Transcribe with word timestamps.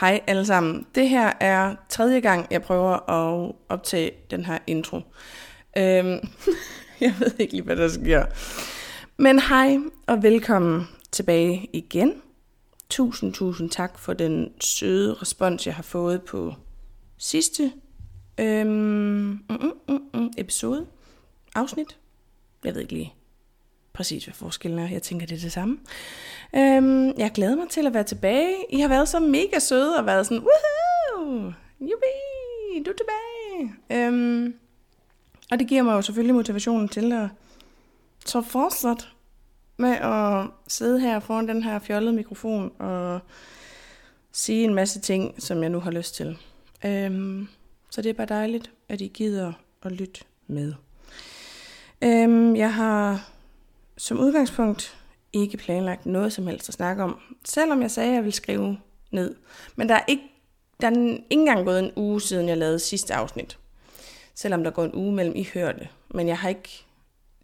Hej 0.00 0.20
alle 0.26 0.46
sammen. 0.46 0.86
Det 0.94 1.08
her 1.08 1.32
er 1.40 1.74
tredje 1.88 2.20
gang, 2.20 2.46
jeg 2.50 2.62
prøver 2.62 3.10
at 3.10 3.52
optage 3.68 4.10
den 4.30 4.44
her 4.44 4.58
intro. 4.66 4.96
Øhm, 5.76 6.18
jeg 7.00 7.14
ved 7.18 7.32
ikke 7.38 7.52
lige, 7.52 7.64
hvad 7.64 7.76
der 7.76 7.88
sker. 7.88 8.24
Men 9.16 9.38
hej 9.38 9.78
og 10.06 10.22
velkommen 10.22 10.88
tilbage 11.12 11.68
igen. 11.72 12.22
Tusind, 12.90 13.34
tusind 13.34 13.70
tak 13.70 13.98
for 13.98 14.12
den 14.12 14.52
søde 14.60 15.14
respons, 15.14 15.66
jeg 15.66 15.74
har 15.74 15.82
fået 15.82 16.22
på 16.22 16.54
sidste 17.18 17.72
øhm, 18.40 18.68
mm, 18.68 19.38
mm, 19.50 19.72
mm, 19.88 20.00
mm 20.14 20.30
episode, 20.38 20.86
afsnit. 21.54 21.98
Jeg 22.64 22.74
ved 22.74 22.82
ikke 22.82 22.92
lige 22.92 23.14
præcis, 23.94 24.24
hvad 24.24 24.34
forskellen 24.34 24.78
er. 24.78 24.88
Jeg 24.88 25.02
tænker, 25.02 25.26
det 25.26 25.36
er 25.36 25.40
det 25.40 25.52
samme. 25.52 25.78
Øhm, 26.56 27.12
jeg 27.18 27.30
glæder 27.34 27.56
mig 27.56 27.68
til 27.68 27.86
at 27.86 27.94
være 27.94 28.04
tilbage. 28.04 28.54
I 28.70 28.80
har 28.80 28.88
været 28.88 29.08
så 29.08 29.20
mega 29.20 29.58
søde 29.58 29.98
og 29.98 30.06
været 30.06 30.26
sådan, 30.26 30.44
woohoo, 30.44 31.52
jubi, 31.80 32.82
du 32.86 32.90
er 32.90 32.94
tilbage. 32.94 33.74
Øhm, 33.90 34.54
og 35.50 35.58
det 35.58 35.68
giver 35.68 35.82
mig 35.82 35.92
jo 35.92 36.02
selvfølgelig 36.02 36.34
motivationen 36.34 36.88
til 36.88 37.12
at 37.12 37.28
så 38.26 38.42
fortsat 38.42 39.08
med 39.76 39.90
at 39.90 40.46
sidde 40.68 41.00
her 41.00 41.20
foran 41.20 41.48
den 41.48 41.62
her 41.62 41.78
fjollede 41.78 42.12
mikrofon 42.12 42.72
og 42.78 43.20
sige 44.32 44.64
en 44.64 44.74
masse 44.74 45.00
ting, 45.00 45.42
som 45.42 45.62
jeg 45.62 45.70
nu 45.70 45.80
har 45.80 45.90
lyst 45.90 46.14
til. 46.14 46.38
Øhm, 46.84 47.48
så 47.90 48.02
det 48.02 48.10
er 48.10 48.14
bare 48.14 48.26
dejligt, 48.26 48.70
at 48.88 49.00
I 49.00 49.08
gider 49.14 49.52
at 49.82 49.92
lytte 49.92 50.20
med. 50.46 50.74
Øhm, 52.02 52.56
jeg 52.56 52.74
har 52.74 53.30
som 53.96 54.20
udgangspunkt 54.20 54.96
ikke 55.32 55.56
planlagt 55.56 56.06
noget 56.06 56.32
som 56.32 56.46
helst 56.46 56.68
at 56.68 56.74
snakke 56.74 57.02
om, 57.02 57.18
selvom 57.44 57.82
jeg 57.82 57.90
sagde, 57.90 58.08
at 58.08 58.14
jeg 58.14 58.24
ville 58.24 58.36
skrive 58.36 58.78
ned. 59.10 59.34
Men 59.76 59.88
der 59.88 59.94
er 59.94 60.04
ikke, 60.08 60.22
der 60.80 60.86
er 60.86 60.90
ikke 60.90 61.24
engang 61.30 61.64
gået 61.64 61.78
en 61.78 61.92
uge 61.96 62.20
siden, 62.20 62.48
jeg 62.48 62.58
lavede 62.58 62.78
sidste 62.78 63.14
afsnit. 63.14 63.58
Selvom 64.34 64.64
der 64.64 64.70
går 64.70 64.84
en 64.84 64.94
uge 64.94 65.12
mellem, 65.12 65.36
I 65.36 65.48
hører 65.54 65.72
det. 65.72 65.88
Men 66.14 66.28
jeg 66.28 66.38
har 66.38 66.48
ikke, 66.48 66.84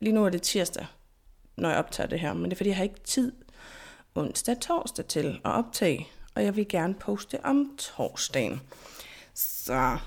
lige 0.00 0.12
nu 0.12 0.24
er 0.24 0.28
det 0.28 0.42
tirsdag, 0.42 0.86
når 1.56 1.68
jeg 1.68 1.78
optager 1.78 2.08
det 2.08 2.20
her. 2.20 2.32
Men 2.32 2.44
det 2.44 2.52
er 2.52 2.56
fordi, 2.56 2.68
jeg 2.68 2.76
har 2.76 2.84
ikke 2.84 3.00
tid 3.04 3.32
onsdag 4.14 4.60
torsdag 4.60 5.06
til 5.06 5.40
at 5.44 5.50
optage. 5.50 6.08
Og 6.34 6.44
jeg 6.44 6.56
vil 6.56 6.68
gerne 6.68 6.94
poste 6.94 7.44
om 7.44 7.76
torsdagen. 7.78 8.60
Så 9.34 9.98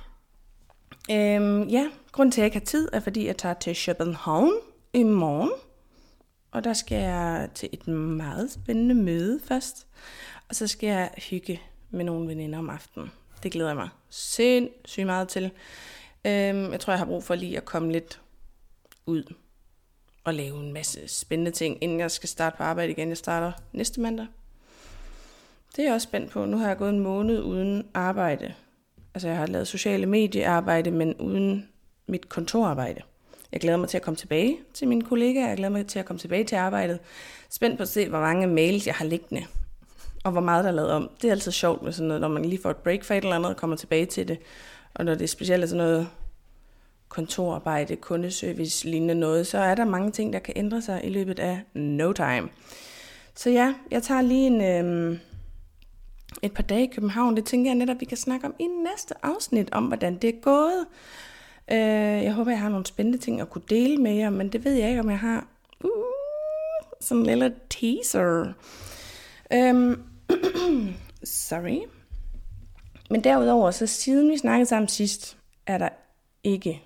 øhm, 1.11 1.63
ja, 1.63 1.87
grunden 2.11 2.31
til, 2.31 2.41
at 2.41 2.43
jeg 2.43 2.45
ikke 2.45 2.57
har 2.57 2.65
tid, 2.65 2.89
er 2.93 2.99
fordi, 2.99 3.25
jeg 3.25 3.37
tager 3.37 3.53
til 3.53 3.77
København 3.85 4.53
i 4.93 5.03
morgen 5.03 5.51
og 6.53 6.63
der 6.63 6.73
skal 6.73 6.97
jeg 6.97 7.49
til 7.55 7.69
et 7.71 7.87
meget 7.87 8.51
spændende 8.51 8.95
møde 8.95 9.39
først. 9.43 9.87
Og 10.49 10.55
så 10.55 10.67
skal 10.67 10.87
jeg 10.87 11.11
hygge 11.29 11.61
med 11.89 12.05
nogle 12.05 12.27
veninder 12.27 12.59
om 12.59 12.69
aftenen. 12.69 13.11
Det 13.43 13.51
glæder 13.51 13.69
jeg 13.69 13.75
mig 13.75 13.89
sindssygt 14.09 15.05
meget 15.05 15.27
til. 15.27 15.43
Øhm, 16.25 16.71
jeg 16.71 16.79
tror, 16.79 16.93
jeg 16.93 16.99
har 16.99 17.05
brug 17.05 17.23
for 17.23 17.35
lige 17.35 17.57
at 17.57 17.65
komme 17.65 17.91
lidt 17.91 18.21
ud 19.05 19.33
og 20.23 20.33
lave 20.33 20.59
en 20.59 20.73
masse 20.73 21.07
spændende 21.07 21.51
ting, 21.51 21.77
inden 21.81 21.99
jeg 21.99 22.11
skal 22.11 22.29
starte 22.29 22.57
på 22.57 22.63
arbejde 22.63 22.91
igen. 22.91 23.09
Jeg 23.09 23.17
starter 23.17 23.51
næste 23.71 24.01
mandag. 24.01 24.27
Det 25.75 25.79
er 25.79 25.83
jeg 25.83 25.93
også 25.93 26.05
spændt 26.05 26.31
på. 26.31 26.45
Nu 26.45 26.57
har 26.57 26.67
jeg 26.67 26.77
gået 26.77 26.89
en 26.89 26.99
måned 26.99 27.41
uden 27.41 27.87
arbejde. 27.93 28.53
Altså 29.13 29.27
jeg 29.27 29.37
har 29.37 29.45
lavet 29.45 29.67
sociale 29.67 30.05
mediearbejde, 30.05 30.91
men 30.91 31.15
uden 31.15 31.69
mit 32.07 32.29
kontorarbejde. 32.29 33.01
Jeg 33.53 33.61
glæder 33.61 33.77
mig 33.77 33.89
til 33.89 33.97
at 33.97 34.03
komme 34.03 34.15
tilbage 34.15 34.57
til 34.73 34.87
mine 34.87 35.01
kollegaer. 35.01 35.47
Jeg 35.47 35.57
glæder 35.57 35.71
mig 35.71 35.87
til 35.87 35.99
at 35.99 36.05
komme 36.05 36.19
tilbage 36.19 36.43
til 36.43 36.55
arbejdet. 36.55 36.99
Spændt 37.49 37.77
på 37.77 37.81
at 37.81 37.89
se, 37.89 38.09
hvor 38.09 38.19
mange 38.19 38.47
mails 38.47 38.87
jeg 38.87 38.95
har 38.95 39.05
liggende. 39.05 39.45
Og 40.23 40.31
hvor 40.31 40.41
meget 40.41 40.63
der 40.63 40.69
er 40.69 40.75
lavet 40.75 40.91
om. 40.91 41.09
Det 41.21 41.27
er 41.27 41.31
altid 41.31 41.51
sjovt 41.51 41.81
med 41.81 41.91
sådan 41.91 42.07
noget, 42.07 42.21
når 42.21 42.27
man 42.27 42.45
lige 42.45 42.61
får 42.61 42.69
et 42.69 42.77
break 42.77 43.03
for 43.03 43.13
et 43.13 43.23
eller 43.23 43.35
andet 43.35 43.51
og 43.51 43.57
kommer 43.57 43.75
tilbage 43.75 44.05
til 44.05 44.27
det. 44.27 44.37
Og 44.93 45.05
når 45.05 45.13
det 45.13 45.21
er 45.21 45.27
specielt 45.27 45.69
sådan 45.69 45.85
noget 45.85 46.07
kontorarbejde, 47.09 47.95
kundeservice, 47.95 48.89
lignende 48.89 49.15
noget, 49.15 49.47
så 49.47 49.57
er 49.57 49.75
der 49.75 49.85
mange 49.85 50.11
ting, 50.11 50.33
der 50.33 50.39
kan 50.39 50.53
ændre 50.57 50.81
sig 50.81 51.01
i 51.03 51.09
løbet 51.09 51.39
af 51.39 51.61
no 51.73 52.11
time. 52.11 52.49
Så 53.35 53.49
ja, 53.49 53.73
jeg 53.91 54.03
tager 54.03 54.21
lige 54.21 54.47
en, 54.47 54.61
øh, 54.61 55.19
et 56.41 56.53
par 56.53 56.63
dage 56.63 56.83
i 56.83 56.91
København. 56.93 57.35
Det 57.35 57.45
tænker 57.45 57.71
jeg 57.71 57.75
netop, 57.75 57.99
vi 57.99 58.05
kan 58.05 58.17
snakke 58.17 58.47
om 58.47 58.55
i 58.59 58.67
næste 58.67 59.15
afsnit, 59.23 59.69
om 59.71 59.85
hvordan 59.85 60.17
det 60.17 60.29
er 60.29 60.41
gået. 60.41 60.85
Øh, 61.71 62.23
jeg 62.23 62.33
håber, 62.33 62.51
jeg 62.51 62.59
har 62.59 62.69
nogle 62.69 62.85
spændende 62.85 63.17
ting 63.17 63.41
at 63.41 63.49
kunne 63.49 63.63
dele 63.69 63.97
med 63.97 64.13
jer, 64.13 64.29
men 64.29 64.49
det 64.49 64.65
ved 64.65 64.73
jeg 64.73 64.89
ikke, 64.89 65.01
om 65.01 65.09
jeg 65.09 65.19
har. 65.19 65.47
Uh, 65.83 65.89
sådan 67.01 67.21
en 67.21 67.25
lille 67.25 67.53
teaser. 67.69 68.53
Øhm, 69.53 70.03
sorry. 71.23 71.79
Men 73.09 73.23
derudover, 73.23 73.71
så 73.71 73.87
siden 73.87 74.31
vi 74.31 74.37
snakkede 74.37 74.65
sammen 74.65 74.89
sidst, 74.89 75.37
er 75.67 75.77
der 75.77 75.89
ikke 76.43 76.81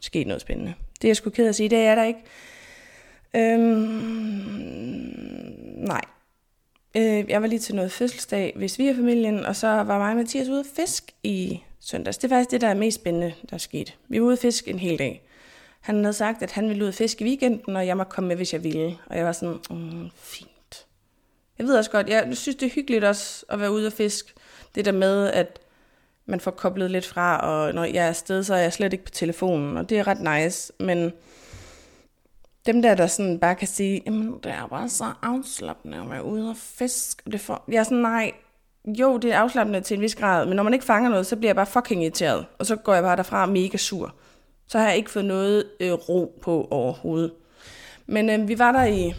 sket 0.00 0.26
noget 0.26 0.40
spændende. 0.40 0.74
Det 0.94 1.04
er 1.04 1.08
jeg 1.08 1.16
sgu 1.16 1.30
ked 1.30 1.48
at 1.48 1.54
sige, 1.54 1.68
det 1.68 1.78
er 1.78 1.94
der 1.94 2.04
ikke. 2.04 2.20
Øhm, 3.36 3.62
nej. 5.86 6.02
Øh, 6.96 7.30
jeg 7.30 7.42
var 7.42 7.48
lige 7.48 7.58
til 7.58 7.74
noget 7.74 7.92
fødselsdag 7.92 8.52
ved 8.56 8.68
svigerfamilien, 8.68 9.44
og 9.44 9.56
så 9.56 9.66
var 9.68 9.98
mig 9.98 10.10
og 10.10 10.16
Mathias 10.16 10.48
ude 10.48 10.60
at 10.60 10.66
fisk 10.76 11.14
i 11.22 11.62
søndags. 11.82 12.18
Det 12.18 12.24
er 12.32 12.36
faktisk 12.36 12.50
det, 12.50 12.60
der 12.60 12.68
er 12.68 12.74
mest 12.74 12.94
spændende, 12.94 13.34
der 13.50 13.54
er 13.54 13.58
sket. 13.58 13.98
Vi 14.08 14.20
var 14.20 14.26
ude 14.26 14.36
fisk 14.36 14.68
en 14.68 14.78
hel 14.78 14.98
dag. 14.98 15.22
Han 15.80 16.04
havde 16.04 16.14
sagt, 16.14 16.42
at 16.42 16.52
han 16.52 16.68
ville 16.68 16.84
ud 16.84 16.92
fisk 16.92 16.98
fiske 16.98 17.24
i 17.24 17.28
weekenden, 17.28 17.76
og 17.76 17.86
jeg 17.86 17.96
måtte 17.96 18.10
komme 18.10 18.28
med, 18.28 18.36
hvis 18.36 18.52
jeg 18.52 18.64
ville. 18.64 18.98
Og 19.06 19.16
jeg 19.16 19.24
var 19.24 19.32
sådan, 19.32 19.58
mm, 19.70 20.10
fint. 20.16 20.86
Jeg 21.58 21.66
ved 21.66 21.76
også 21.76 21.90
godt, 21.90 22.08
jeg 22.08 22.36
synes, 22.36 22.56
det 22.56 22.66
er 22.66 22.70
hyggeligt 22.70 23.04
også 23.04 23.44
at 23.48 23.60
være 23.60 23.72
ude 23.72 23.86
og 23.86 23.92
fiske. 23.92 24.32
Det 24.74 24.84
der 24.84 24.92
med, 24.92 25.26
at 25.26 25.58
man 26.26 26.40
får 26.40 26.50
koblet 26.50 26.90
lidt 26.90 27.06
fra, 27.06 27.38
og 27.38 27.74
når 27.74 27.84
jeg 27.84 28.04
er 28.04 28.08
afsted, 28.08 28.44
så 28.44 28.54
er 28.54 28.58
jeg 28.58 28.72
slet 28.72 28.92
ikke 28.92 29.04
på 29.04 29.10
telefonen, 29.10 29.76
og 29.76 29.88
det 29.88 29.98
er 29.98 30.06
ret 30.06 30.42
nice. 30.44 30.72
Men 30.80 31.12
dem 32.66 32.82
der, 32.82 32.94
der 32.94 33.06
sådan 33.06 33.38
bare 33.38 33.54
kan 33.54 33.68
sige, 33.68 34.02
jamen 34.06 34.38
det 34.42 34.52
er 34.52 34.66
bare 34.66 34.88
så 34.88 35.12
afslappende 35.22 35.98
at 35.98 36.10
være 36.10 36.24
ude 36.24 36.50
og 36.50 36.56
fiske. 36.56 37.30
Det 37.30 37.40
får... 37.40 37.64
Jeg 37.68 37.78
er 37.78 37.84
sådan, 37.84 37.98
nej, 37.98 38.32
jo, 38.84 39.16
det 39.16 39.32
er 39.32 39.38
afslappende 39.38 39.80
til 39.80 39.94
en 39.94 40.00
vis 40.00 40.14
grad, 40.14 40.46
men 40.46 40.56
når 40.56 40.62
man 40.62 40.72
ikke 40.72 40.84
fanger 40.84 41.10
noget, 41.10 41.26
så 41.26 41.36
bliver 41.36 41.48
jeg 41.48 41.56
bare 41.56 41.66
fucking 41.66 42.02
irriteret. 42.02 42.46
Og 42.58 42.66
så 42.66 42.76
går 42.76 42.94
jeg 42.94 43.02
bare 43.02 43.16
derfra 43.16 43.46
mega 43.46 43.76
sur. 43.76 44.14
Så 44.66 44.78
har 44.78 44.88
jeg 44.88 44.96
ikke 44.96 45.10
fået 45.10 45.24
noget 45.24 45.64
øh, 45.80 45.92
ro 45.92 46.38
på 46.42 46.68
overhovedet. 46.70 47.32
Men 48.06 48.30
øh, 48.30 48.48
vi 48.48 48.58
var 48.58 48.72
der 48.72 48.84
i, 48.84 49.14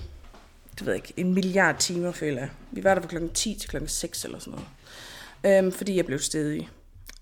det 0.79 0.85
ved 0.85 0.93
jeg 0.93 0.95
ikke, 0.95 1.13
en 1.17 1.33
milliard 1.33 1.77
timer, 1.77 2.11
føler 2.11 2.39
jeg. 2.39 2.49
Vi 2.71 2.83
var 2.83 2.93
der 2.93 3.01
fra 3.01 3.07
klokken 3.07 3.29
10 3.29 3.55
til 3.59 3.69
klokken 3.69 3.89
6 3.89 4.25
eller 4.25 4.39
sådan 4.39 4.59
noget. 5.43 5.65
Øh, 5.65 5.73
fordi 5.73 5.95
jeg 5.95 6.05
blev 6.05 6.19
stedig. 6.19 6.69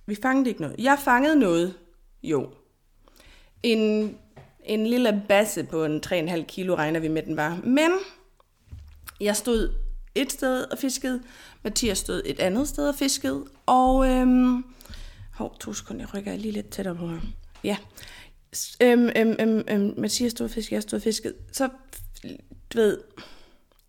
Vi 0.05 0.17
fangede 0.21 0.49
ikke 0.49 0.61
noget. 0.61 0.75
Jeg 0.79 0.97
fangede 1.03 1.39
noget, 1.39 1.73
jo. 2.23 2.49
En, 3.63 4.15
en 4.63 4.87
lille 4.87 5.23
basse 5.27 5.63
på 5.63 5.85
en 5.85 6.01
3,5 6.05 6.43
kilo 6.43 6.75
regner 6.75 6.99
vi 6.99 7.07
med, 7.07 7.23
den 7.23 7.37
var. 7.37 7.59
Men 7.63 7.91
jeg 9.19 9.35
stod 9.35 9.73
et 10.15 10.31
sted 10.31 10.63
og 10.63 10.77
fiskede, 10.77 11.21
Mathias 11.63 11.97
stod 11.97 12.21
et 12.25 12.39
andet 12.39 12.67
sted 12.67 12.89
og 12.89 12.95
fiskede, 12.95 13.45
og 13.65 14.07
øhm, 14.07 14.65
hov, 15.33 15.57
to 15.59 15.73
sekunder, 15.73 16.01
jeg 16.01 16.13
rykker 16.13 16.35
lige 16.35 16.51
lidt 16.51 16.69
tættere 16.69 16.95
på 16.95 17.07
ham. 17.07 17.21
Ja, 17.63 17.77
øhm, 18.81 19.09
øhm, 19.15 19.35
øhm, 19.39 19.63
øhm, 19.69 19.93
Mathias 19.97 20.31
stod 20.31 20.45
og 20.45 20.51
fiskede, 20.51 20.75
jeg 20.75 20.83
stod 20.83 20.99
og 20.99 21.03
fiskede, 21.03 21.33
så, 21.51 21.69
du 22.73 22.77
ved, 22.77 23.01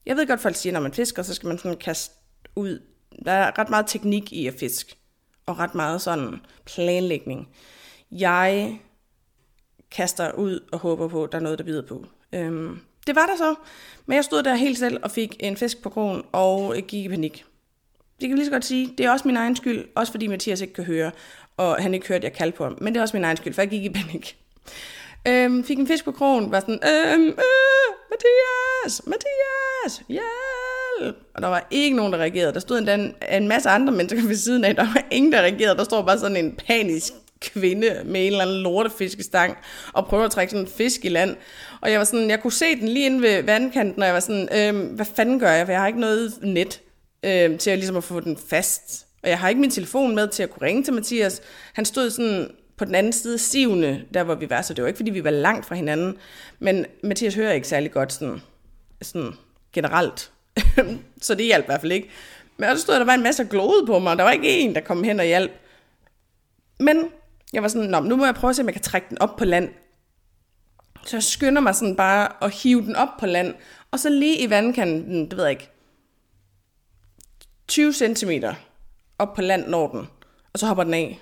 jeg 0.06 0.16
ved 0.16 0.26
godt, 0.26 0.40
folk 0.40 0.56
siger, 0.56 0.72
når 0.72 0.80
man 0.80 0.92
fisker, 0.92 1.22
så 1.22 1.34
skal 1.34 1.46
man 1.46 1.58
sådan 1.58 1.78
kaste 1.78 2.14
ud. 2.56 2.82
Der 3.24 3.32
er 3.32 3.58
ret 3.58 3.70
meget 3.70 3.86
teknik 3.86 4.32
i 4.32 4.46
at 4.46 4.54
fiske, 4.54 4.96
og 5.46 5.58
ret 5.58 5.74
meget 5.74 6.02
sådan 6.02 6.40
planlægning. 6.64 7.48
Jeg 8.10 8.80
kaster 9.90 10.32
ud 10.32 10.60
og 10.72 10.78
håber 10.78 11.08
på, 11.08 11.24
at 11.24 11.32
der 11.32 11.38
er 11.38 11.42
noget, 11.42 11.58
der 11.58 11.64
bider 11.64 11.86
på. 11.86 12.06
Øhm, 12.32 12.80
det 13.06 13.16
var 13.16 13.26
der 13.26 13.36
så. 13.36 13.54
Men 14.06 14.16
jeg 14.16 14.24
stod 14.24 14.42
der 14.42 14.54
helt 14.54 14.78
selv 14.78 14.98
og 15.02 15.10
fik 15.10 15.36
en 15.40 15.56
fisk 15.56 15.82
på 15.82 15.90
krogen 15.90 16.22
og 16.32 16.74
gik 16.88 17.04
i 17.04 17.08
panik. 17.08 17.44
Det 18.20 18.28
kan 18.28 18.30
vi 18.30 18.36
lige 18.36 18.46
så 18.46 18.52
godt 18.52 18.64
sige. 18.64 18.94
Det 18.98 19.06
er 19.06 19.10
også 19.10 19.28
min 19.28 19.36
egen 19.36 19.56
skyld. 19.56 19.84
Også 19.94 20.12
fordi 20.12 20.26
Mathias 20.26 20.60
ikke 20.60 20.74
kan 20.74 20.84
høre, 20.84 21.10
og 21.56 21.76
han 21.76 21.94
ikke 21.94 22.08
hørte, 22.08 22.16
at 22.18 22.24
jeg 22.24 22.32
kaldte 22.32 22.56
på 22.56 22.64
ham. 22.64 22.78
Men 22.80 22.92
det 22.92 22.98
er 22.98 23.02
også 23.02 23.16
min 23.16 23.24
egen 23.24 23.36
skyld, 23.36 23.54
for 23.54 23.62
jeg 23.62 23.70
gik 23.70 23.84
i 23.84 23.90
panik. 23.90 24.36
Øhm, 25.28 25.64
fik 25.64 25.78
en 25.78 25.86
fisk 25.86 26.04
på 26.04 26.12
krogen, 26.12 26.50
var 26.50 26.60
sådan, 26.60 26.74
øhm, 26.74 27.28
øh, 27.28 27.34
Mathias, 28.10 29.02
Mathias, 29.06 30.02
hjælp. 30.08 31.16
Og 31.34 31.42
der 31.42 31.48
var 31.48 31.66
ikke 31.70 31.96
nogen, 31.96 32.12
der 32.12 32.18
reagerede. 32.18 32.52
Der 32.52 32.60
stod 32.60 32.78
endda 32.78 32.94
en, 32.94 33.14
en 33.32 33.48
masse 33.48 33.68
andre 33.68 33.92
mennesker 33.92 34.28
ved 34.28 34.36
siden 34.36 34.64
af. 34.64 34.74
Der 34.74 34.82
var 34.84 35.04
ingen, 35.10 35.32
der 35.32 35.38
reagerede. 35.38 35.76
Der 35.76 35.84
står 35.84 36.02
bare 36.02 36.18
sådan 36.18 36.36
en 36.36 36.52
panisk 36.66 37.12
kvinde 37.42 38.02
med 38.04 38.26
en 38.26 38.32
eller 38.32 38.44
anden 38.44 38.62
lortefiskestang 38.62 39.56
og 39.92 40.06
prøver 40.06 40.24
at 40.24 40.30
trække 40.30 40.50
sådan 40.50 40.66
en 40.66 40.72
fisk 40.72 41.04
i 41.04 41.08
land. 41.08 41.36
Og 41.80 41.90
jeg 41.90 41.98
var 41.98 42.04
sådan, 42.04 42.30
jeg 42.30 42.40
kunne 42.40 42.52
se 42.52 42.76
den 42.80 42.88
lige 42.88 43.06
inde 43.06 43.22
ved 43.22 43.42
vandkanten, 43.42 44.02
og 44.02 44.06
jeg 44.06 44.14
var 44.14 44.20
sådan, 44.20 44.48
øhm, 44.56 44.86
hvad 44.86 45.06
fanden 45.16 45.40
gør 45.40 45.50
jeg? 45.50 45.66
For 45.66 45.72
jeg 45.72 45.80
har 45.80 45.86
ikke 45.86 46.00
noget 46.00 46.32
net 46.42 46.80
øhm, 47.22 47.58
til 47.58 47.70
at, 47.70 47.78
ligesom 47.78 47.96
at 47.96 48.04
få 48.04 48.20
den 48.20 48.38
fast. 48.48 49.06
Og 49.22 49.28
jeg 49.28 49.38
har 49.38 49.48
ikke 49.48 49.60
min 49.60 49.70
telefon 49.70 50.14
med 50.14 50.28
til 50.28 50.42
at 50.42 50.50
kunne 50.50 50.66
ringe 50.66 50.82
til 50.82 50.94
Mathias. 50.94 51.42
Han 51.72 51.84
stod 51.84 52.10
sådan 52.10 52.50
på 52.76 52.84
den 52.84 52.94
anden 52.94 53.12
side 53.12 53.38
sivende, 53.38 54.04
der 54.14 54.24
hvor 54.24 54.34
vi 54.34 54.50
var, 54.50 54.62
så 54.62 54.74
det 54.74 54.82
var 54.82 54.88
ikke, 54.88 54.96
fordi 54.96 55.10
vi 55.10 55.24
var 55.24 55.30
langt 55.30 55.66
fra 55.66 55.74
hinanden. 55.74 56.16
Men 56.58 56.86
Mathias 57.02 57.34
hører 57.34 57.52
ikke 57.52 57.68
særlig 57.68 57.92
godt 57.92 58.12
sådan, 58.12 58.40
sådan 59.02 59.32
generelt. 59.72 60.32
så 61.22 61.34
det 61.34 61.46
hjalp 61.46 61.64
i 61.64 61.66
hvert 61.66 61.80
fald 61.80 61.92
ikke. 61.92 62.10
Men 62.56 62.68
også 62.68 62.82
stod 62.82 62.94
der 62.94 63.04
var 63.04 63.14
en 63.14 63.22
masse 63.22 63.44
glode 63.44 63.86
på 63.86 63.98
mig, 63.98 64.12
og 64.12 64.18
der 64.18 64.24
var 64.24 64.30
ikke 64.30 64.58
en, 64.58 64.74
der 64.74 64.80
kom 64.80 65.04
hen 65.04 65.20
og 65.20 65.26
hjalp. 65.26 65.52
Men 66.80 67.04
jeg 67.52 67.62
var 67.62 67.68
sådan, 67.68 67.90
Nå, 67.90 68.00
nu 68.00 68.16
må 68.16 68.24
jeg 68.24 68.34
prøve 68.34 68.48
at 68.48 68.56
se, 68.56 68.62
om 68.62 68.66
jeg 68.66 68.74
kan 68.74 68.82
trække 68.82 69.06
den 69.10 69.18
op 69.18 69.36
på 69.36 69.44
land. 69.44 69.68
Så 71.06 71.16
jeg 71.16 71.22
skynder 71.22 71.62
mig 71.62 71.74
sådan 71.74 71.96
bare 71.96 72.44
at 72.44 72.54
hive 72.54 72.82
den 72.82 72.96
op 72.96 73.08
på 73.20 73.26
land, 73.26 73.54
og 73.90 74.00
så 74.00 74.10
lige 74.10 74.38
i 74.38 74.50
vandkanten, 74.50 75.30
det 75.30 75.36
ved 75.36 75.44
jeg 75.44 75.50
ikke, 75.50 75.70
20 77.68 77.92
cm 77.92 78.30
op 79.18 79.34
på 79.34 79.40
land 79.40 79.68
når 79.68 79.88
den, 79.88 80.08
og 80.52 80.58
så 80.58 80.66
hopper 80.66 80.84
den 80.84 80.94
af, 80.94 81.20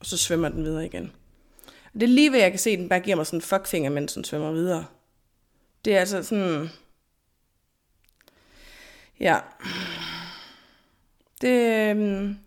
og 0.00 0.06
så 0.06 0.18
svømmer 0.18 0.48
den 0.48 0.64
videre 0.64 0.86
igen. 0.86 1.12
Det 1.94 2.02
er 2.02 2.06
lige 2.06 2.32
ved, 2.32 2.38
jeg 2.38 2.50
kan 2.50 2.58
se, 2.58 2.70
at 2.70 2.78
den 2.78 2.88
bare 2.88 3.00
giver 3.00 3.16
mig 3.16 3.26
sådan 3.26 3.36
en 3.36 3.42
fuckfinger, 3.42 3.90
mens 3.90 4.12
den 4.12 4.24
svømmer 4.24 4.52
videre. 4.52 4.86
Det 5.84 5.96
er 5.96 6.00
altså 6.00 6.22
sådan... 6.22 6.68
Ja. 9.20 9.38
Det, 11.40 11.90
øhm, 11.90 12.38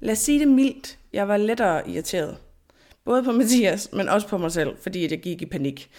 lad 0.00 0.12
os 0.12 0.18
sige 0.18 0.38
det 0.38 0.48
mildt. 0.48 0.98
Jeg 1.12 1.28
var 1.28 1.36
lettere 1.36 1.90
irriteret. 1.90 2.38
Både 3.06 3.22
på 3.22 3.32
Mathias, 3.32 3.88
men 3.92 4.08
også 4.08 4.28
på 4.28 4.38
mig 4.38 4.52
selv, 4.52 4.76
fordi 4.80 5.10
jeg 5.10 5.20
gik 5.20 5.42
i 5.42 5.46
panik. 5.46 5.90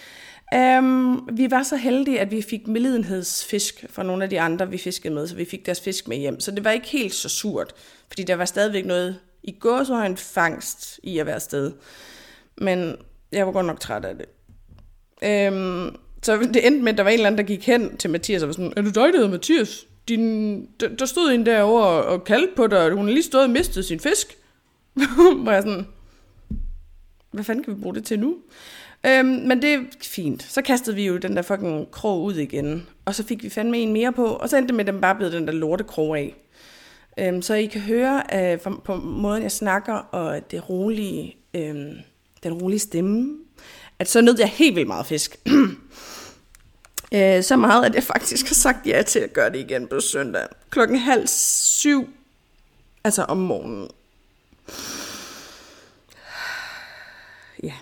Um, 0.56 1.28
vi 1.32 1.50
var 1.50 1.62
så 1.62 1.76
heldige, 1.76 2.20
at 2.20 2.30
vi 2.30 2.42
fik 2.42 2.66
medlidenhedsfisk 2.66 3.84
fra 3.90 4.02
nogle 4.02 4.24
af 4.24 4.30
de 4.30 4.40
andre, 4.40 4.70
vi 4.70 4.78
fiskede 4.78 5.14
med, 5.14 5.26
så 5.26 5.36
vi 5.36 5.44
fik 5.44 5.66
deres 5.66 5.80
fisk 5.80 6.08
med 6.08 6.16
hjem. 6.16 6.40
Så 6.40 6.50
det 6.50 6.64
var 6.64 6.70
ikke 6.70 6.88
helt 6.88 7.14
så 7.14 7.28
surt, 7.28 7.72
fordi 8.08 8.22
der 8.22 8.34
var 8.34 8.44
stadigvæk 8.44 8.86
noget 8.86 9.18
i 9.42 9.52
går, 9.52 9.84
så 9.84 10.04
en 10.04 10.16
fangst 10.16 11.00
i 11.02 11.18
at 11.18 11.26
være 11.26 11.40
sted. 11.40 11.72
Men 12.56 12.96
jeg 13.32 13.46
var 13.46 13.52
godt 13.52 13.66
nok 13.66 13.80
træt 13.80 14.04
af 14.04 14.14
det. 14.14 14.26
Um, 15.52 15.96
så 16.22 16.36
det 16.36 16.66
endte 16.66 16.82
med, 16.82 16.92
at 16.92 16.98
der 16.98 17.04
var 17.04 17.10
en 17.10 17.14
eller 17.14 17.26
anden, 17.26 17.38
der 17.38 17.44
gik 17.44 17.66
hen 17.66 17.96
til 17.96 18.10
Mathias 18.10 18.42
og 18.42 18.48
var 18.48 18.52
sådan, 18.52 18.72
er 18.76 18.82
du 18.82 18.88
dig, 18.88 18.94
der 18.94 19.16
hedder 19.16 19.30
Mathias? 19.30 19.86
Din, 20.08 20.66
der, 20.80 20.88
der 20.88 21.06
stod 21.06 21.30
en 21.30 21.46
derovre 21.46 22.02
og 22.02 22.24
kaldte 22.24 22.52
på 22.56 22.66
dig, 22.66 22.78
og 22.78 22.96
hun 22.96 23.06
har 23.06 23.12
lige 23.12 23.22
stået 23.22 23.44
og 23.44 23.50
mistet 23.50 23.84
sin 23.84 24.00
fisk. 24.00 24.36
Hvor 25.42 25.52
jeg 25.52 25.62
sådan, 25.62 25.86
hvad 27.30 27.44
fanden 27.44 27.64
kan 27.64 27.76
vi 27.76 27.80
bruge 27.82 27.94
det 27.94 28.04
til 28.04 28.18
nu? 28.18 28.36
Øhm, 29.06 29.26
men 29.26 29.62
det 29.62 29.74
er 29.74 29.78
fint. 30.02 30.42
Så 30.42 30.62
kastede 30.62 30.96
vi 30.96 31.06
jo 31.06 31.16
den 31.16 31.36
der 31.36 31.42
fucking 31.42 31.90
krog 31.90 32.22
ud 32.22 32.34
igen. 32.34 32.86
Og 33.04 33.14
så 33.14 33.24
fik 33.24 33.42
vi 33.42 33.48
fandme 33.48 33.78
en 33.78 33.92
mere 33.92 34.12
på, 34.12 34.26
og 34.26 34.48
så 34.48 34.56
endte 34.56 34.68
det 34.68 34.74
med, 34.74 34.88
at 34.88 34.92
den 34.92 35.00
bare 35.00 35.14
blev 35.14 35.32
den 35.32 35.46
der 35.46 35.52
lorte 35.52 35.84
krog 35.84 36.18
af. 36.18 36.34
Øhm, 37.18 37.42
så 37.42 37.54
I 37.54 37.66
kan 37.66 37.80
høre 37.80 38.22
øh, 38.34 38.58
på 38.84 38.94
måden, 38.94 39.42
jeg 39.42 39.52
snakker, 39.52 39.94
og 39.94 40.50
det 40.50 40.68
rolige, 40.68 41.36
øh, 41.54 41.86
den 42.42 42.52
rolige 42.52 42.78
stemme, 42.78 43.38
at 43.98 44.08
så 44.08 44.20
nød 44.20 44.38
jeg 44.38 44.48
helt 44.48 44.76
vildt 44.76 44.88
meget 44.88 45.06
fisk. 45.06 45.36
øh, 47.14 47.42
så 47.42 47.56
meget, 47.56 47.84
at 47.84 47.94
jeg 47.94 48.02
faktisk 48.02 48.48
har 48.48 48.54
sagt 48.54 48.86
ja 48.86 49.02
til 49.02 49.18
at 49.18 49.32
gøre 49.32 49.50
det 49.50 49.58
igen 49.58 49.86
på 49.86 50.00
søndag. 50.00 50.46
Klokken 50.70 50.98
halv 50.98 51.26
syv, 51.26 52.08
altså 53.04 53.22
om 53.22 53.36
morgenen. 53.36 53.88
Ja, 57.62 57.72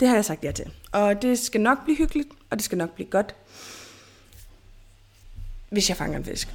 det 0.00 0.08
har 0.08 0.14
jeg 0.14 0.24
sagt 0.24 0.44
ja 0.44 0.52
til. 0.52 0.72
Og 0.92 1.22
det 1.22 1.38
skal 1.38 1.60
nok 1.60 1.84
blive 1.84 1.96
hyggeligt, 1.96 2.28
og 2.50 2.56
det 2.56 2.64
skal 2.64 2.78
nok 2.78 2.94
blive 2.94 3.10
godt, 3.10 3.34
hvis 5.68 5.88
jeg 5.88 5.96
fanger 5.96 6.18
en 6.18 6.24
fisk. 6.24 6.48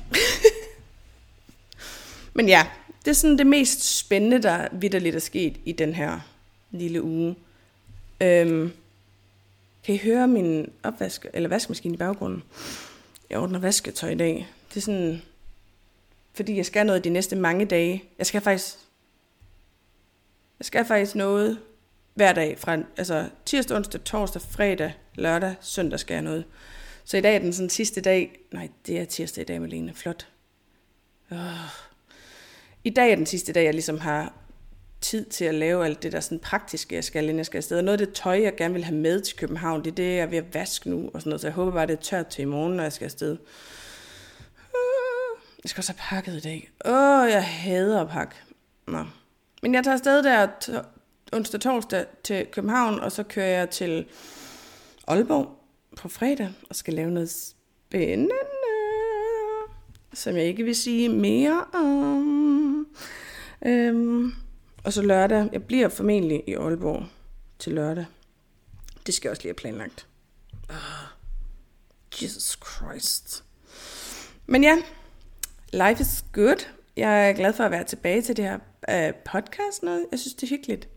Men 2.34 2.48
ja, 2.48 2.68
det 3.06 3.12
er 3.12 3.16
sådan 3.16 3.38
det 3.38 3.48
mest 3.48 3.98
spændende, 3.98 4.44
der 4.44 4.68
vidderligt 4.72 5.16
er 5.16 5.20
sket 5.20 5.58
i 5.66 5.72
den 5.72 5.94
her 5.94 6.20
lille 6.72 7.04
uge. 7.04 7.36
Øhm, 8.22 8.72
kan 9.84 9.96
I 9.96 9.98
høre 9.98 10.28
min 10.28 10.72
opvask, 10.84 11.26
eller 11.34 11.50
vaskemaskine 11.50 11.94
i 11.94 11.98
baggrunden? 11.98 12.44
Jeg 13.30 13.40
ordner 13.40 13.60
vasketøj 13.60 14.10
i 14.10 14.16
dag. 14.16 14.48
Det 14.70 14.78
er 14.78 14.82
sådan, 14.82 15.22
fordi 16.34 16.58
jeg 16.58 16.66
skal 16.66 16.86
noget 16.86 17.04
de 17.04 17.10
næste 17.10 17.36
mange 17.36 17.66
dage. 17.66 18.04
Jeg 18.18 18.26
skal 18.26 18.42
faktisk, 18.42 18.76
jeg 20.60 20.66
skal 20.66 20.86
faktisk 20.86 21.16
noget 21.16 21.60
hver 22.16 22.34
dag 22.34 22.60
fra 22.60 22.78
altså, 22.98 23.30
tirsdag, 23.46 23.78
onsdag, 23.78 24.04
torsdag, 24.04 24.42
fredag, 24.42 24.94
lørdag, 25.16 25.56
søndag 25.62 26.00
skal 26.00 26.14
jeg 26.14 26.24
noget. 26.24 26.46
Så 27.06 27.18
i 27.18 27.22
dag 27.22 27.36
er 27.36 27.40
den 27.40 27.54
sådan 27.54 27.70
sidste 27.70 28.02
dag. 28.02 28.40
Nej, 28.52 28.70
det 28.88 29.00
er 29.00 29.06
tirsdag 29.06 29.42
i 29.42 29.46
dag, 29.46 29.62
Malene. 29.62 29.94
Flot. 29.94 30.28
Oh. 31.32 31.38
I 32.84 32.90
dag 32.90 33.12
er 33.12 33.16
den 33.16 33.26
sidste 33.26 33.54
dag, 33.54 33.66
jeg 33.66 33.74
ligesom 33.74 34.00
har 34.00 34.34
tid 35.02 35.26
til 35.26 35.46
at 35.46 35.56
lave 35.56 35.86
alt 35.86 36.04
det 36.04 36.12
der 36.12 36.20
sådan 36.20 36.40
praktiske, 36.40 36.96
jeg 36.96 37.04
skal, 37.04 37.24
inden 37.24 37.38
jeg 37.38 37.46
skal 37.46 37.58
afsted. 37.58 37.78
Og 37.78 37.84
noget 37.84 38.02
af 38.02 38.08
det 38.08 38.16
tøj, 38.16 38.42
jeg 38.42 38.56
gerne 38.56 38.74
vil 38.74 38.84
have 38.84 38.98
med 38.98 39.22
til 39.22 39.38
København, 39.38 39.84
det 39.84 39.92
er 39.92 39.96
det, 39.96 40.16
jeg 40.16 40.20
er 40.20 40.26
ved 40.26 40.38
at 40.38 40.54
vaske 40.54 40.90
nu. 40.90 41.10
Og 41.14 41.22
sådan 41.22 41.30
noget. 41.30 41.42
Så 41.42 41.48
jeg 41.48 41.54
håber 41.54 41.72
bare, 41.72 41.88
det 41.88 41.94
er 41.94 42.02
tørt 42.02 42.28
til 42.28 42.42
i 42.42 42.46
morgen, 42.46 42.74
når 42.74 42.84
jeg 42.84 42.94
skal 42.94 43.06
afsted. 43.06 43.38
Jeg 45.64 45.70
skal 45.70 45.80
også 45.80 45.92
have 45.92 46.00
pakket 46.10 46.34
i 46.38 46.40
dag. 46.40 46.72
Åh, 46.86 47.20
oh, 47.22 47.30
jeg 47.30 47.46
hader 47.46 48.02
at 48.02 48.10
pakke. 48.10 48.36
Nå. 48.88 49.06
Men 49.62 49.76
jeg 49.76 49.84
tager 49.84 49.94
afsted 49.94 50.24
der 50.24 50.48
onsdag 51.34 51.62
torsdag 51.62 52.06
til 52.24 52.48
København, 52.52 53.00
og 53.00 53.12
så 53.12 53.24
kører 53.24 53.48
jeg 53.60 53.70
til 53.70 54.06
Aalborg 55.08 55.60
på 55.98 56.10
fredag 56.10 56.50
og 56.70 56.76
skal 56.76 56.94
lave 56.94 57.12
noget 57.12 57.30
spændende, 57.30 58.36
som 60.14 60.36
jeg 60.36 60.46
ikke 60.46 60.64
vil 60.64 60.76
sige 60.76 61.10
mere 61.10 61.66
om. 61.74 62.88
Øhm, 63.66 64.32
og 64.84 64.94
så 64.94 65.02
lørdag, 65.02 65.50
jeg 65.52 65.64
bliver 65.64 65.90
formentlig 65.90 66.44
i 66.48 66.54
Aalborg 66.54 67.06
til 67.60 67.74
lørdag. 67.74 68.06
Det 69.06 69.14
skal 69.14 69.28
jeg 69.28 69.32
også 69.32 69.44
lige 69.44 69.50
have 69.50 69.56
planlagt. 69.56 70.08
Oh, 70.70 70.76
Jesus 72.22 72.60
Christ. 72.66 73.44
Men 74.46 74.64
ja, 74.64 74.76
life 75.74 76.02
is 76.02 76.26
good. 76.34 76.66
Jeg 76.98 77.30
er 77.30 77.34
glad 77.34 77.54
for 77.54 77.64
at 77.64 77.72
være 77.72 77.84
tilbage 77.84 78.22
til 78.22 78.38
det 78.38 78.46
her 78.46 78.60
øh, 78.90 79.14
podcast. 79.32 79.84
Noget. 79.84 80.06
Jeg 80.12 80.20
synes, 80.20 80.34
det 80.34 80.44
er 80.44 80.58
hyggeligt. 80.58 80.90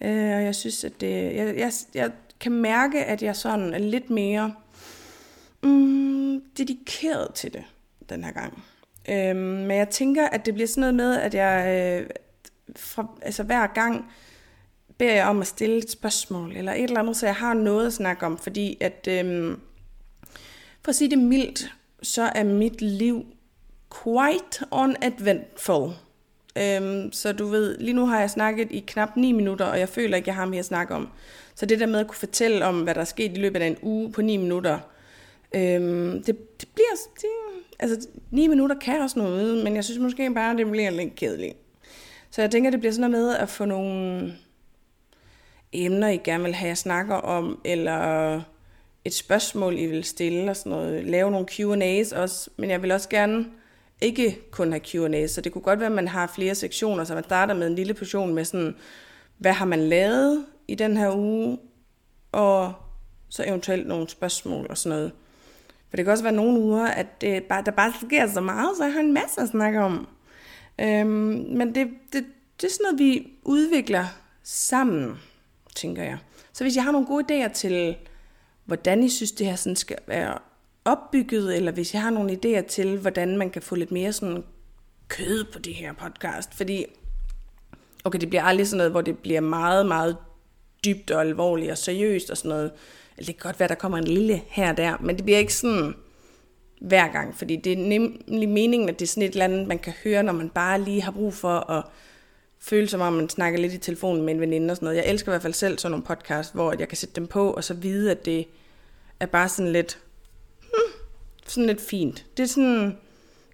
Øh, 0.00 0.36
og 0.36 0.44
jeg 0.44 0.54
synes, 0.54 0.84
at 0.84 1.00
det, 1.00 1.36
jeg, 1.36 1.56
jeg, 1.56 1.72
jeg 1.94 2.10
kan 2.40 2.52
mærke, 2.52 3.04
at 3.04 3.22
jeg 3.22 3.36
sådan 3.36 3.74
er 3.74 3.78
lidt 3.78 4.10
mere 4.10 4.54
mm, 5.62 6.42
dedikeret 6.58 7.34
til 7.34 7.52
det 7.52 7.64
den 8.08 8.24
her 8.24 8.32
gang. 8.32 8.64
Øh, 9.08 9.36
men 9.36 9.70
jeg 9.70 9.88
tænker, 9.88 10.28
at 10.28 10.46
det 10.46 10.54
bliver 10.54 10.66
sådan 10.66 10.80
noget 10.80 10.94
med, 10.94 11.16
at 11.16 11.34
jeg 11.34 11.66
øh, 12.02 12.10
fra, 12.76 13.06
altså 13.22 13.42
hver 13.42 13.66
gang 13.66 14.12
beder 14.98 15.14
jeg 15.14 15.26
om 15.26 15.40
at 15.40 15.46
stille 15.46 15.78
et 15.78 15.90
spørgsmål, 15.90 16.56
eller 16.56 16.72
et 16.72 16.84
eller 16.84 17.00
andet, 17.00 17.16
så 17.16 17.26
jeg 17.26 17.34
har 17.34 17.54
noget 17.54 17.86
at 17.86 17.92
snakke 17.92 18.26
om, 18.26 18.38
fordi 18.38 18.76
at, 18.80 19.08
øh, 19.10 19.56
for 20.82 20.88
at 20.88 20.94
sige 20.94 21.10
det 21.10 21.18
mildt, 21.18 21.74
så 22.02 22.22
er 22.22 22.44
mit 22.44 22.80
liv 22.80 23.26
quite 24.04 24.64
uneventful. 24.70 25.90
Øhm, 26.60 27.12
så 27.12 27.32
du 27.32 27.46
ved, 27.46 27.78
lige 27.78 27.92
nu 27.92 28.06
har 28.06 28.20
jeg 28.20 28.30
snakket 28.30 28.72
i 28.72 28.84
knap 28.86 29.16
9 29.16 29.32
minutter, 29.32 29.64
og 29.64 29.78
jeg 29.78 29.88
føler 29.88 30.16
ikke, 30.16 30.28
jeg 30.28 30.34
har 30.34 30.46
mere 30.46 30.58
at 30.58 30.64
snakke 30.64 30.94
om. 30.94 31.08
Så 31.54 31.66
det 31.66 31.80
der 31.80 31.86
med 31.86 32.00
at 32.00 32.06
kunne 32.06 32.16
fortælle 32.16 32.64
om, 32.64 32.82
hvad 32.82 32.94
der 32.94 33.00
er 33.00 33.04
sket 33.04 33.32
i 33.36 33.40
løbet 33.40 33.62
af 33.62 33.66
en 33.66 33.76
uge 33.82 34.12
på 34.12 34.22
9 34.22 34.36
minutter, 34.36 34.78
øhm, 35.54 36.22
det, 36.22 36.60
det 36.60 36.68
bliver... 36.74 36.96
Det, 37.20 37.28
altså, 37.78 38.08
9 38.30 38.46
minutter 38.46 38.76
kan 38.78 39.00
også 39.00 39.18
noget, 39.18 39.64
men 39.64 39.76
jeg 39.76 39.84
synes 39.84 40.00
måske 40.00 40.34
bare, 40.34 40.56
det 40.56 40.70
bliver 40.70 40.90
lidt 40.90 41.14
kedeligt. 41.14 41.56
Så 42.30 42.40
jeg 42.40 42.50
tænker, 42.50 42.70
det 42.70 42.80
bliver 42.80 42.92
sådan 42.92 43.10
noget 43.10 43.26
med 43.26 43.36
at 43.36 43.48
få 43.48 43.64
nogle 43.64 44.32
emner, 45.72 46.08
I 46.08 46.16
gerne 46.16 46.44
vil 46.44 46.54
have, 46.54 46.68
jeg 46.68 46.78
snakker 46.78 47.14
om, 47.14 47.60
eller 47.64 48.40
et 49.04 49.14
spørgsmål, 49.14 49.78
I 49.78 49.86
vil 49.86 50.04
stille 50.04 50.50
og 50.50 50.56
sådan 50.56 50.70
noget. 50.70 51.04
Lave 51.04 51.30
nogle 51.30 51.46
Q&A's 51.50 52.16
også, 52.16 52.50
men 52.56 52.70
jeg 52.70 52.82
vil 52.82 52.92
også 52.92 53.08
gerne 53.08 53.46
ikke 54.00 54.38
kun 54.50 54.72
have 54.72 54.80
Q&A, 54.84 55.26
så 55.26 55.40
det 55.40 55.52
kunne 55.52 55.62
godt 55.62 55.78
være, 55.78 55.88
at 55.88 55.94
man 55.94 56.08
har 56.08 56.32
flere 56.34 56.54
sektioner, 56.54 57.04
så 57.04 57.14
man 57.14 57.24
starter 57.24 57.54
med 57.54 57.66
en 57.66 57.74
lille 57.74 57.94
portion 57.94 58.34
med 58.34 58.44
sådan, 58.44 58.74
hvad 59.38 59.52
har 59.52 59.64
man 59.64 59.80
lavet 59.80 60.46
i 60.68 60.74
den 60.74 60.96
her 60.96 61.16
uge, 61.16 61.58
og 62.32 62.72
så 63.28 63.44
eventuelt 63.46 63.86
nogle 63.86 64.08
spørgsmål 64.08 64.66
og 64.70 64.78
sådan 64.78 64.98
noget. 64.98 65.12
For 65.90 65.96
det 65.96 66.04
kan 66.04 66.12
også 66.12 66.24
være 66.24 66.32
nogle 66.32 66.60
uger, 66.60 66.86
at 66.86 67.20
det 67.20 67.44
bare, 67.44 67.62
der 67.64 67.70
bare 67.70 67.92
sker 68.06 68.26
så 68.26 68.40
meget, 68.40 68.76
så 68.76 68.84
jeg 68.84 68.92
har 68.92 69.00
en 69.00 69.12
masse 69.12 69.40
at 69.40 69.48
snakke 69.48 69.80
om. 69.80 70.08
Øhm, 70.80 71.46
men 71.56 71.74
det, 71.74 71.88
det, 72.12 72.24
det 72.60 72.66
er 72.66 72.72
sådan 72.72 72.84
noget, 72.84 72.98
vi 72.98 73.32
udvikler 73.42 74.04
sammen, 74.42 75.18
tænker 75.76 76.02
jeg. 76.02 76.18
Så 76.52 76.64
hvis 76.64 76.76
jeg 76.76 76.84
har 76.84 76.92
nogle 76.92 77.06
gode 77.06 77.24
idéer 77.44 77.52
til, 77.52 77.96
hvordan 78.64 79.02
I 79.02 79.08
synes, 79.08 79.32
det 79.32 79.46
her 79.46 79.56
sådan 79.56 79.76
skal 79.76 79.98
være 80.06 80.38
opbygget, 80.88 81.56
eller 81.56 81.72
hvis 81.72 81.94
jeg 81.94 82.02
har 82.02 82.10
nogle 82.10 82.38
idéer 82.44 82.66
til, 82.66 82.98
hvordan 82.98 83.36
man 83.36 83.50
kan 83.50 83.62
få 83.62 83.74
lidt 83.74 83.92
mere 83.92 84.12
sådan 84.12 84.44
kød 85.08 85.44
på 85.52 85.58
det 85.58 85.74
her 85.74 85.92
podcast, 85.92 86.54
fordi 86.54 86.84
okay, 88.04 88.20
det 88.20 88.28
bliver 88.28 88.42
aldrig 88.42 88.66
sådan 88.68 88.76
noget, 88.76 88.90
hvor 88.90 89.00
det 89.00 89.18
bliver 89.18 89.40
meget, 89.40 89.86
meget 89.86 90.16
dybt 90.84 91.10
og 91.10 91.20
alvorligt 91.20 91.70
og 91.70 91.78
seriøst 91.78 92.30
og 92.30 92.36
sådan 92.36 92.48
noget. 92.48 92.72
Eller 93.16 93.26
det 93.26 93.36
kan 93.36 93.48
godt 93.48 93.60
være, 93.60 93.68
der 93.68 93.74
kommer 93.74 93.98
en 93.98 94.04
lille 94.04 94.42
her 94.46 94.70
og 94.70 94.76
der, 94.76 94.96
men 95.00 95.16
det 95.16 95.24
bliver 95.24 95.38
ikke 95.38 95.54
sådan, 95.54 95.94
hver 96.80 97.12
gang, 97.12 97.36
fordi 97.36 97.56
det 97.56 97.72
er 97.72 97.76
nemlig 97.76 98.48
meningen, 98.48 98.88
at 98.88 98.98
det 98.98 99.04
er 99.04 99.08
sådan 99.08 99.22
et 99.22 99.32
eller 99.32 99.44
andet, 99.44 99.68
man 99.68 99.78
kan 99.78 99.92
høre, 100.04 100.22
når 100.22 100.32
man 100.32 100.50
bare 100.50 100.80
lige 100.80 101.02
har 101.02 101.12
brug 101.12 101.34
for 101.34 101.70
at 101.70 101.84
føle 102.60 102.88
som 102.88 103.00
om, 103.00 103.12
man 103.12 103.28
snakker 103.28 103.60
lidt 103.60 103.72
i 103.72 103.78
telefonen 103.78 104.22
med 104.22 104.34
en 104.34 104.40
veninde 104.40 104.72
og 104.72 104.76
sådan 104.76 104.86
noget. 104.86 104.96
Jeg 104.96 105.06
elsker 105.06 105.32
i 105.32 105.32
hvert 105.32 105.42
fald 105.42 105.54
selv 105.54 105.78
sådan 105.78 105.90
nogle 105.90 106.06
podcast, 106.06 106.54
hvor 106.54 106.74
jeg 106.78 106.88
kan 106.88 106.96
sætte 106.96 107.14
dem 107.14 107.26
på, 107.26 107.50
og 107.50 107.64
så 107.64 107.74
vide, 107.74 108.10
at 108.10 108.24
det 108.24 108.46
er 109.20 109.26
bare 109.26 109.48
sådan 109.48 109.72
lidt, 109.72 109.98
sådan 111.50 111.66
lidt 111.66 111.80
fint. 111.80 112.26
Det 112.36 112.42
er 112.42 112.46
sådan, 112.46 112.96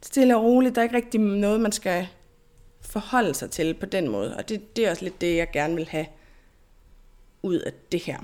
stille 0.02 0.36
og 0.36 0.44
roligt. 0.44 0.74
Der 0.74 0.80
er 0.80 0.84
ikke 0.84 0.96
rigtig 0.96 1.20
noget, 1.20 1.60
man 1.60 1.72
skal 1.72 2.08
forholde 2.80 3.34
sig 3.34 3.50
til 3.50 3.74
på 3.74 3.86
den 3.86 4.08
måde. 4.08 4.36
Og 4.36 4.48
det, 4.48 4.76
det 4.76 4.86
er 4.86 4.90
også 4.90 5.04
lidt 5.04 5.20
det, 5.20 5.36
jeg 5.36 5.50
gerne 5.50 5.74
vil 5.74 5.88
have 5.88 6.06
ud 7.42 7.58
af 7.58 7.72
det 7.92 8.00
her. 8.00 8.18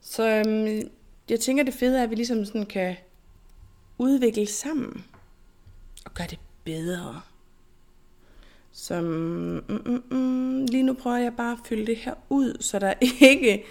Så 0.00 0.28
øhm, 0.28 0.90
jeg 1.28 1.40
tænker, 1.40 1.64
det 1.64 1.74
fede 1.74 1.98
er, 1.98 2.02
at 2.02 2.10
vi 2.10 2.14
ligesom 2.14 2.44
sådan 2.44 2.66
kan 2.66 2.96
udvikle 3.98 4.46
sammen 4.46 5.04
og 6.04 6.14
gøre 6.14 6.26
det 6.26 6.38
bedre. 6.64 7.20
Så 8.72 9.00
mm, 9.00 9.64
mm, 9.68 10.02
mm, 10.10 10.66
lige 10.66 10.82
nu 10.82 10.92
prøver 10.92 11.16
jeg 11.16 11.32
bare 11.36 11.52
at 11.52 11.58
fylde 11.68 11.86
det 11.86 11.96
her 11.96 12.14
ud, 12.28 12.56
så 12.60 12.78
der 12.78 12.94
ikke 13.30 13.64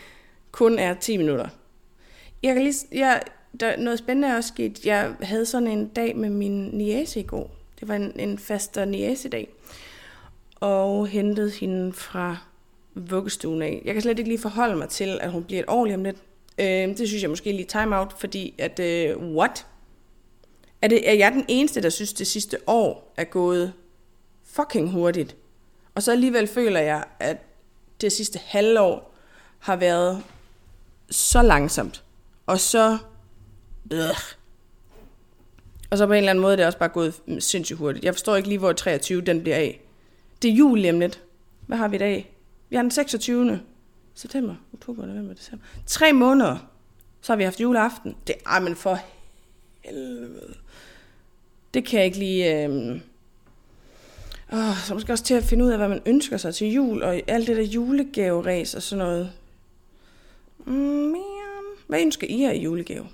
kun 0.51 0.79
er 0.79 0.93
10 0.93 1.17
minutter. 1.17 1.49
Jeg 2.43 2.53
kan 2.53 2.63
lige, 2.63 2.75
jeg, 2.91 3.23
der, 3.59 3.77
noget 3.77 3.99
spændende 3.99 4.27
er 4.27 4.35
også 4.35 4.47
sket. 4.47 4.85
Jeg 4.85 5.15
havde 5.21 5.45
sådan 5.45 5.67
en 5.67 5.87
dag 5.87 6.17
med 6.17 6.29
min 6.29 6.69
niece 6.73 7.19
i 7.19 7.23
går. 7.23 7.51
Det 7.79 7.87
var 7.87 7.95
en, 7.95 8.19
en 8.19 8.39
faster 8.39 8.85
niece-dag. 8.85 9.49
Og 10.55 11.07
hentede 11.07 11.51
hende 11.51 11.93
fra 11.93 12.37
vuggestuen 12.95 13.61
af. 13.61 13.81
Jeg 13.85 13.93
kan 13.93 14.01
slet 14.01 14.19
ikke 14.19 14.29
lige 14.29 14.41
forholde 14.41 14.75
mig 14.75 14.89
til, 14.89 15.19
at 15.21 15.31
hun 15.31 15.43
bliver 15.43 15.59
et 15.59 15.65
år 15.67 15.85
lige 15.85 15.95
om 15.95 16.03
lidt. 16.03 16.17
Øh, 16.57 16.97
det 16.97 17.07
synes 17.07 17.21
jeg 17.21 17.29
måske 17.29 17.51
lige 17.51 17.65
time 17.65 17.99
out, 17.99 18.13
fordi 18.19 18.53
at, 18.57 18.79
øh, 18.79 19.17
what? 19.17 19.65
Er, 20.81 20.87
det, 20.87 21.09
er 21.09 21.13
jeg 21.13 21.31
den 21.31 21.45
eneste, 21.47 21.81
der 21.81 21.89
synes, 21.89 22.13
det 22.13 22.27
sidste 22.27 22.57
år 22.67 23.13
er 23.17 23.23
gået 23.23 23.73
fucking 24.43 24.91
hurtigt? 24.91 25.35
Og 25.95 26.03
så 26.03 26.11
alligevel 26.11 26.47
føler 26.47 26.79
jeg, 26.79 27.03
at 27.19 27.37
det 28.01 28.11
sidste 28.11 28.39
halvår 28.45 29.15
har 29.59 29.75
været 29.75 30.23
så 31.09 31.41
langsomt. 31.41 32.03
Og 32.45 32.59
så... 32.59 32.97
Øh. 33.93 33.99
Og 35.89 35.97
så 35.97 36.07
på 36.07 36.13
en 36.13 36.17
eller 36.17 36.29
anden 36.29 36.41
måde 36.41 36.51
det 36.51 36.59
er 36.59 36.63
det 36.63 36.65
også 36.65 36.79
bare 36.79 36.89
gået 36.89 37.21
sindssygt 37.39 37.79
hurtigt. 37.79 38.05
Jeg 38.05 38.13
forstår 38.13 38.35
ikke 38.35 38.49
lige, 38.49 38.59
hvor 38.59 38.73
23 38.73 39.21
den 39.21 39.41
bliver 39.41 39.55
af. 39.55 39.81
Det 40.41 40.49
er 40.49 40.53
jul 40.53 40.79
lige 40.79 40.99
lidt. 40.99 41.23
Hvad 41.67 41.77
har 41.77 41.87
vi 41.87 41.95
i 41.95 41.99
dag? 41.99 42.35
Vi 42.69 42.75
har 42.75 42.83
den 42.83 42.91
26. 42.91 43.59
september, 44.15 44.55
oktober, 44.73 45.05
november, 45.05 45.33
december. 45.33 45.65
Tre 45.85 46.13
måneder, 46.13 46.57
så 47.21 47.31
har 47.31 47.37
vi 47.37 47.43
haft 47.43 47.61
juleaften. 47.61 48.15
Det 48.27 48.35
er, 48.45 48.59
men 48.59 48.75
for 48.75 48.99
helvede. 49.83 50.53
Det 51.73 51.85
kan 51.85 51.97
jeg 51.97 52.05
ikke 52.05 52.19
lige... 52.19 52.63
Øh... 52.63 52.99
Oh, 54.51 54.77
så 54.85 54.93
måske 54.93 55.13
også 55.13 55.23
til 55.23 55.33
at 55.33 55.43
finde 55.43 55.65
ud 55.65 55.69
af, 55.69 55.77
hvad 55.77 55.89
man 55.89 56.01
ønsker 56.05 56.37
sig 56.37 56.55
til 56.55 56.73
jul, 56.73 57.03
og 57.03 57.21
alt 57.27 57.47
det 57.47 57.57
der 57.57 57.63
julegaveræs 57.63 58.75
og 58.75 58.81
sådan 58.81 59.05
noget. 59.05 59.31
Mm, 60.65 61.15
hvad 61.87 62.01
ønsker 62.01 62.27
I 62.27 62.41
jer 62.41 62.51
i 62.51 62.61
julegave? 62.61 63.07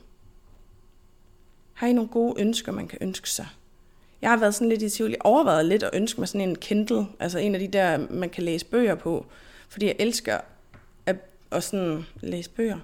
Har 1.81 1.87
I 1.87 1.93
nogle 1.93 2.09
gode 2.09 2.41
ønsker, 2.41 2.71
man 2.71 2.87
kan 2.87 2.97
ønske 3.01 3.29
sig? 3.29 3.47
Jeg 4.21 4.29
har 4.29 4.37
været 4.37 4.55
sådan 4.55 4.69
lidt 4.69 4.81
i 4.81 4.89
tvivl. 4.89 5.09
Jeg 5.09 5.19
overvejet 5.21 5.65
lidt 5.65 5.83
at 5.83 5.89
ønske 5.93 6.21
mig 6.21 6.27
sådan 6.27 6.49
en 6.49 6.55
Kindle, 6.55 7.05
altså 7.19 7.39
en 7.39 7.55
af 7.55 7.59
de 7.59 7.67
der, 7.67 8.07
man 8.09 8.29
kan 8.29 8.43
læse 8.43 8.65
bøger 8.65 8.95
på. 8.95 9.25
Fordi 9.69 9.85
jeg 9.85 9.95
elsker 9.99 10.37
at, 11.05 11.15
at 11.51 11.63
sådan 11.63 12.05
læse 12.19 12.49
bøger. 12.49 12.77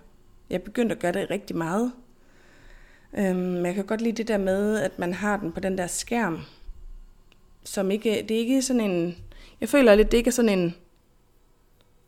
Jeg 0.49 0.61
begyndte 0.61 0.95
at 0.95 1.01
gøre 1.01 1.11
det 1.11 1.29
rigtig 1.29 1.55
meget. 1.55 1.91
Øhm, 3.17 3.65
jeg 3.65 3.75
kan 3.75 3.85
godt 3.85 4.01
lide 4.01 4.17
det 4.17 4.27
der 4.27 4.37
med, 4.37 4.79
at 4.79 4.99
man 4.99 5.13
har 5.13 5.37
den 5.37 5.51
på 5.51 5.59
den 5.59 5.77
der 5.77 5.87
skærm. 5.87 6.39
Som 7.63 7.91
ikke, 7.91 8.25
det 8.29 8.35
er 8.35 8.39
ikke 8.39 8.61
sådan 8.61 8.81
en... 8.81 9.17
Jeg 9.61 9.69
føler 9.69 9.95
lidt, 9.95 10.11
det 10.11 10.17
ikke 10.17 10.27
er 10.27 10.31
sådan 10.31 10.59
en... 10.59 10.75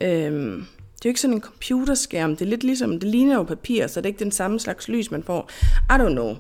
Øhm, 0.02 0.66
det 0.96 1.06
er 1.06 1.10
jo 1.10 1.10
ikke 1.10 1.22
sådan 1.22 1.36
en 1.36 1.42
computerskærm. 1.42 2.36
Det 2.36 2.46
er 2.46 2.50
lidt 2.50 2.64
ligesom, 2.64 3.00
det 3.00 3.10
ligner 3.10 3.36
jo 3.36 3.44
papir, 3.44 3.88
så 3.88 4.02
det 4.02 4.06
er 4.06 4.10
ikke 4.10 4.24
den 4.24 4.32
samme 4.32 4.60
slags 4.60 4.88
lys, 4.88 5.12
man 5.12 5.24
får. 5.24 5.50
I 5.90 5.94
don't 5.94 6.14
know. 6.14 6.36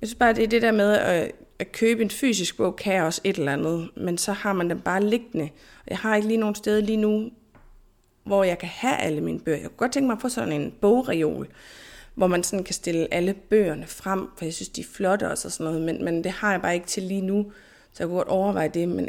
Jeg 0.00 0.08
synes 0.08 0.18
bare, 0.18 0.32
det 0.32 0.44
er 0.44 0.48
det 0.48 0.62
der 0.62 0.72
med 0.72 0.92
at, 0.92 1.32
at 1.58 1.72
købe 1.72 2.02
en 2.02 2.10
fysisk 2.10 2.56
bog, 2.56 2.76
kan 2.76 3.02
også 3.02 3.20
et 3.24 3.36
eller 3.36 3.52
andet, 3.52 3.88
men 3.96 4.18
så 4.18 4.32
har 4.32 4.52
man 4.52 4.70
den 4.70 4.80
bare 4.80 5.04
liggende. 5.04 5.50
Jeg 5.86 5.98
har 5.98 6.16
ikke 6.16 6.28
lige 6.28 6.38
nogen 6.38 6.54
steder 6.54 6.80
lige 6.80 6.96
nu, 6.96 7.30
hvor 8.24 8.44
jeg 8.44 8.58
kan 8.58 8.68
have 8.68 8.96
alle 8.96 9.20
mine 9.20 9.40
bøger. 9.40 9.58
Jeg 9.58 9.68
kunne 9.68 9.76
godt 9.76 9.92
tænke 9.92 10.06
mig 10.06 10.14
at 10.14 10.20
få 10.20 10.28
sådan 10.28 10.52
en 10.52 10.74
bogreol, 10.80 11.48
hvor 12.14 12.26
man 12.26 12.42
sådan 12.42 12.64
kan 12.64 12.74
stille 12.74 13.14
alle 13.14 13.34
bøgerne 13.34 13.86
frem, 13.86 14.28
for 14.38 14.44
jeg 14.44 14.54
synes, 14.54 14.68
de 14.68 14.80
er 14.80 14.84
flotte 14.92 15.30
også 15.30 15.48
og 15.48 15.52
sådan 15.52 15.72
noget, 15.72 15.82
men, 15.82 16.04
men 16.04 16.24
det 16.24 16.32
har 16.32 16.50
jeg 16.50 16.62
bare 16.62 16.74
ikke 16.74 16.86
til 16.86 17.02
lige 17.02 17.20
nu, 17.20 17.52
så 17.92 18.02
jeg 18.02 18.08
kunne 18.08 18.16
godt 18.16 18.28
overveje 18.28 18.68
det, 18.68 18.88
men 18.88 19.08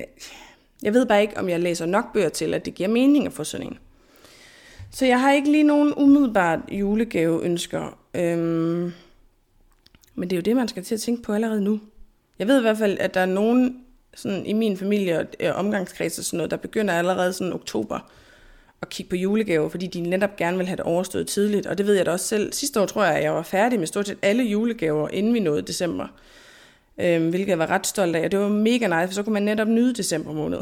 jeg 0.84 0.94
ved 0.94 1.06
bare 1.06 1.22
ikke, 1.22 1.38
om 1.38 1.50
jeg 1.50 1.60
læser 1.60 1.86
nok 1.86 2.13
bøger 2.13 2.29
til, 2.29 2.53
at 2.53 2.65
det 2.65 2.75
giver 2.75 2.89
mening 2.89 3.25
at 3.25 3.34
få 3.34 3.44
sådan 3.44 3.67
en. 3.67 3.77
Så 4.91 5.06
jeg 5.06 5.22
har 5.22 5.32
ikke 5.32 5.51
lige 5.51 5.63
nogen 5.63 5.94
umiddelbart 5.98 6.60
julegaveønsker. 6.72 7.98
Øhm, 8.13 8.94
men 10.18 10.30
det 10.30 10.36
er 10.36 10.38
jo 10.38 10.42
det, 10.42 10.56
man 10.56 10.68
skal 10.68 10.84
til 10.84 10.96
at 10.96 11.02
tænke 11.02 11.22
på 11.22 11.34
allerede 11.34 11.62
nu. 11.62 11.80
Jeg 12.40 12.48
ved 12.48 12.58
i 12.58 12.62
hvert 12.62 12.78
fald, 12.78 12.98
at 13.00 13.14
der 13.14 13.20
er 13.20 13.26
nogen 13.26 13.82
sådan, 14.16 14.46
i 14.46 14.54
min 14.54 14.78
familie 14.78 15.20
og 15.20 15.26
øh, 15.40 15.60
omgangskreds 15.60 16.20
og 16.20 16.26
sådan 16.26 16.38
noget, 16.38 16.52
der 16.52 16.58
begynder 16.58 16.94
allerede 16.94 17.34
sådan 17.34 17.54
oktober 17.54 18.12
at 18.82 18.90
kigge 18.90 19.10
på 19.10 19.16
julegaver, 19.16 19.70
fordi 19.70 19.88
de 19.88 20.02
netop 20.02 20.36
gerne 20.36 20.58
vil 20.58 20.68
have 20.68 20.78
det 20.78 20.86
overstået 20.86 21.28
tidligt. 21.28 21.66
Og 21.66 21.78
det 21.78 21.88
ved 21.88 21.96
jeg 21.96 22.06
da 22.06 22.12
også 22.12 22.26
selv. 22.26 22.54
Sidste 22.54 22.82
år 22.82 22.86
tror 22.86 23.04
jeg, 23.04 23.16
at 23.16 23.24
jeg 23.24 23.34
var 23.34 23.44
færdig 23.44 23.80
med 23.80 23.88
stort 23.88 24.08
set 24.08 24.18
alle 24.22 24.44
julegaver, 24.44 25.10
inden 25.10 25.34
vi 25.34 25.40
nåede 25.40 25.62
december. 25.62 26.08
Øhm, 26.98 27.30
hvilket 27.30 27.50
jeg 27.50 27.60
var 27.60 27.70
ret 27.70 27.88
stolt 27.88 28.16
af. 28.16 28.26
Og 28.26 28.32
det 28.32 28.40
var 28.40 28.50
mega 28.50 28.88
nice, 28.88 29.08
for 29.08 29.14
så 29.14 29.24
kunne 29.24 29.34
man 29.34 29.44
netop 29.44 29.68
nyde 29.68 29.94
december 29.94 30.34
måned. 30.34 30.58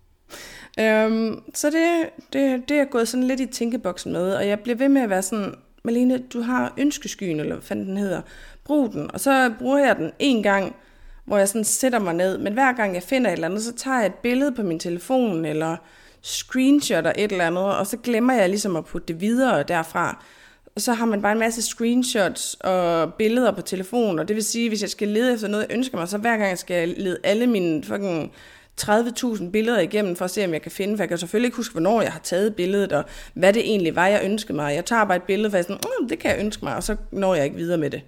øhm, 0.84 1.42
så 1.54 1.70
det, 1.70 2.08
det, 2.32 2.68
det 2.68 2.76
er 2.76 2.84
gået 2.84 3.08
sådan 3.08 3.26
lidt 3.26 3.40
i 3.40 3.46
tænkeboksen 3.46 4.12
med, 4.12 4.34
og 4.34 4.48
jeg 4.48 4.60
bliver 4.60 4.76
ved 4.76 4.88
med 4.88 5.02
at 5.02 5.10
være 5.10 5.22
sådan, 5.22 5.54
Malene, 5.82 6.18
du 6.18 6.40
har 6.40 6.74
ønskeskyen, 6.78 7.40
eller 7.40 7.54
hvad 7.54 7.62
fanden 7.62 7.86
den 7.86 7.96
hedder, 7.96 8.20
bruge 8.70 8.92
den. 8.92 9.10
Og 9.14 9.20
så 9.20 9.52
bruger 9.58 9.78
jeg 9.78 9.96
den 9.96 10.12
en 10.18 10.42
gang, 10.42 10.76
hvor 11.24 11.38
jeg 11.38 11.48
sådan 11.48 11.64
sætter 11.64 11.98
mig 11.98 12.14
ned. 12.14 12.38
Men 12.38 12.52
hver 12.52 12.72
gang 12.72 12.94
jeg 12.94 13.02
finder 13.02 13.30
et 13.30 13.32
eller 13.32 13.48
andet, 13.48 13.62
så 13.62 13.72
tager 13.72 13.98
jeg 13.98 14.06
et 14.06 14.14
billede 14.14 14.52
på 14.52 14.62
min 14.62 14.78
telefon, 14.78 15.44
eller 15.44 15.76
screenshotter 16.22 17.12
et 17.16 17.32
eller 17.32 17.46
andet, 17.46 17.64
og 17.64 17.86
så 17.86 17.96
glemmer 17.96 18.34
jeg 18.34 18.48
ligesom 18.48 18.76
at 18.76 18.84
putte 18.84 19.08
det 19.08 19.20
videre 19.20 19.62
derfra. 19.62 20.24
Og 20.74 20.80
så 20.80 20.92
har 20.92 21.06
man 21.06 21.22
bare 21.22 21.32
en 21.32 21.38
masse 21.38 21.62
screenshots 21.62 22.54
og 22.54 23.14
billeder 23.14 23.52
på 23.52 23.62
telefonen, 23.62 24.18
og 24.18 24.28
det 24.28 24.36
vil 24.36 24.44
sige, 24.44 24.68
hvis 24.68 24.82
jeg 24.82 24.90
skal 24.90 25.08
lede 25.08 25.34
efter 25.34 25.48
noget, 25.48 25.66
jeg 25.68 25.76
ønsker 25.76 25.98
mig, 25.98 26.08
så 26.08 26.18
hver 26.18 26.36
gang 26.36 26.48
jeg 26.48 26.58
skal 26.58 26.88
lede 26.88 27.18
alle 27.24 27.46
mine 27.46 27.84
fucking 27.84 28.32
30.000 28.80 29.50
billeder 29.50 29.80
igennem 29.80 30.16
for 30.16 30.24
at 30.24 30.30
se, 30.30 30.44
om 30.44 30.52
jeg 30.52 30.62
kan 30.62 30.70
finde, 30.70 30.96
for 30.96 31.02
jeg 31.02 31.08
kan 31.08 31.18
selvfølgelig 31.18 31.46
ikke 31.46 31.56
huske, 31.56 31.72
hvornår 31.72 32.02
jeg 32.02 32.12
har 32.12 32.20
taget 32.20 32.54
billedet, 32.54 32.92
og 32.92 33.04
hvad 33.34 33.52
det 33.52 33.62
egentlig 33.62 33.96
var, 33.96 34.06
jeg 34.06 34.20
ønskede 34.24 34.56
mig. 34.56 34.74
Jeg 34.74 34.84
tager 34.84 35.04
bare 35.04 35.16
et 35.16 35.22
billede, 35.22 35.50
for 35.50 35.56
jeg 35.56 35.62
er 35.62 35.66
sådan, 35.66 35.80
mm, 36.00 36.08
det 36.08 36.18
kan 36.18 36.30
jeg 36.30 36.38
ønske 36.40 36.64
mig, 36.64 36.76
og 36.76 36.82
så 36.82 36.96
når 37.10 37.34
jeg 37.34 37.44
ikke 37.44 37.56
videre 37.56 37.78
med 37.78 37.90
det. 37.90 38.02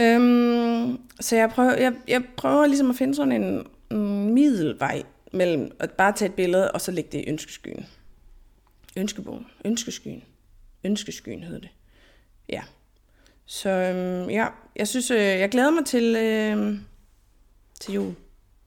Øhm, 0.00 0.98
så 1.20 1.36
jeg 1.36 1.50
prøver, 1.50 1.76
jeg, 1.76 1.94
jeg 2.08 2.22
prøver 2.36 2.66
ligesom 2.66 2.90
at 2.90 2.96
finde 2.96 3.14
sådan 3.14 3.42
en, 3.42 3.66
en 3.90 4.34
middelvej 4.34 5.02
mellem 5.32 5.70
at 5.78 5.90
bare 5.90 6.12
tage 6.12 6.28
et 6.28 6.34
billede, 6.34 6.72
og 6.72 6.80
så 6.80 6.90
lægge 6.90 7.10
det 7.12 7.24
i 7.24 7.28
ønskeskyen. 7.28 7.86
Ønskebogen. 8.96 9.46
Ønskeskyen. 9.64 10.22
Ønskeskyen 10.84 11.44
hedder 11.44 11.60
det. 11.60 11.70
Ja. 12.48 12.62
Så 13.46 13.68
øhm, 13.68 14.30
ja, 14.30 14.46
jeg 14.76 14.88
synes, 14.88 15.10
øh, 15.10 15.18
jeg 15.18 15.48
glæder 15.48 15.70
mig 15.70 15.84
til, 15.84 16.16
øh, 16.16 16.78
til 17.80 17.94
jul. 17.94 18.14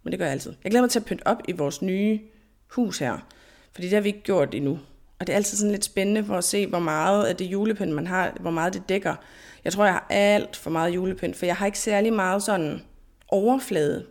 Men 0.03 0.12
det 0.12 0.20
gør 0.20 0.25
jeg 0.25 0.34
altid. 0.34 0.53
Jeg 0.63 0.72
glæder 0.72 0.84
mig 0.84 0.89
til 0.91 1.00
at 1.00 1.05
pynte 1.05 1.27
op 1.27 1.41
i 1.48 1.51
vores 1.51 1.82
nye 1.82 2.20
hus 2.67 3.00
her. 3.00 3.27
Fordi 3.74 3.88
det 3.88 3.94
har 3.94 4.01
vi 4.01 4.10
ikke 4.10 4.22
gjort 4.22 4.55
endnu. 4.55 4.79
Og 5.19 5.27
det 5.27 5.34
er 5.34 5.38
altid 5.38 5.57
sådan 5.57 5.72
lidt 5.72 5.86
spændende 5.86 6.25
for 6.25 6.38
at 6.38 6.43
se, 6.43 6.67
hvor 6.67 6.79
meget 6.79 7.25
af 7.25 7.36
det 7.36 7.45
julepynt, 7.45 7.91
man 7.91 8.07
har, 8.07 8.38
hvor 8.39 8.51
meget 8.51 8.74
det 8.74 8.89
dækker. 8.89 9.15
Jeg 9.63 9.74
tror, 9.74 9.84
jeg 9.84 9.93
har 9.93 10.07
alt 10.10 10.55
for 10.55 10.69
meget 10.69 10.95
julepynt, 10.95 11.36
for 11.36 11.45
jeg 11.45 11.55
har 11.55 11.65
ikke 11.65 11.79
særlig 11.79 12.13
meget 12.13 12.43
sådan 12.43 12.81
overflade 13.27 14.05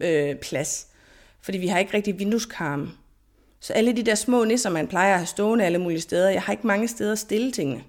øh, 0.00 0.36
plads. 0.36 0.86
Fordi 1.40 1.58
vi 1.58 1.66
har 1.66 1.78
ikke 1.78 1.94
rigtig 1.94 2.18
vindueskarme. 2.18 2.90
Så 3.60 3.72
alle 3.72 3.96
de 3.96 4.02
der 4.02 4.14
små 4.14 4.44
nisser, 4.44 4.70
man 4.70 4.88
plejer 4.88 5.12
at 5.12 5.18
have 5.18 5.26
stående 5.26 5.64
alle 5.64 5.78
mulige 5.78 6.00
steder, 6.00 6.30
jeg 6.30 6.42
har 6.42 6.52
ikke 6.52 6.66
mange 6.66 6.88
steder 6.88 7.12
at 7.12 7.18
stille 7.18 7.52
tingene. 7.52 7.84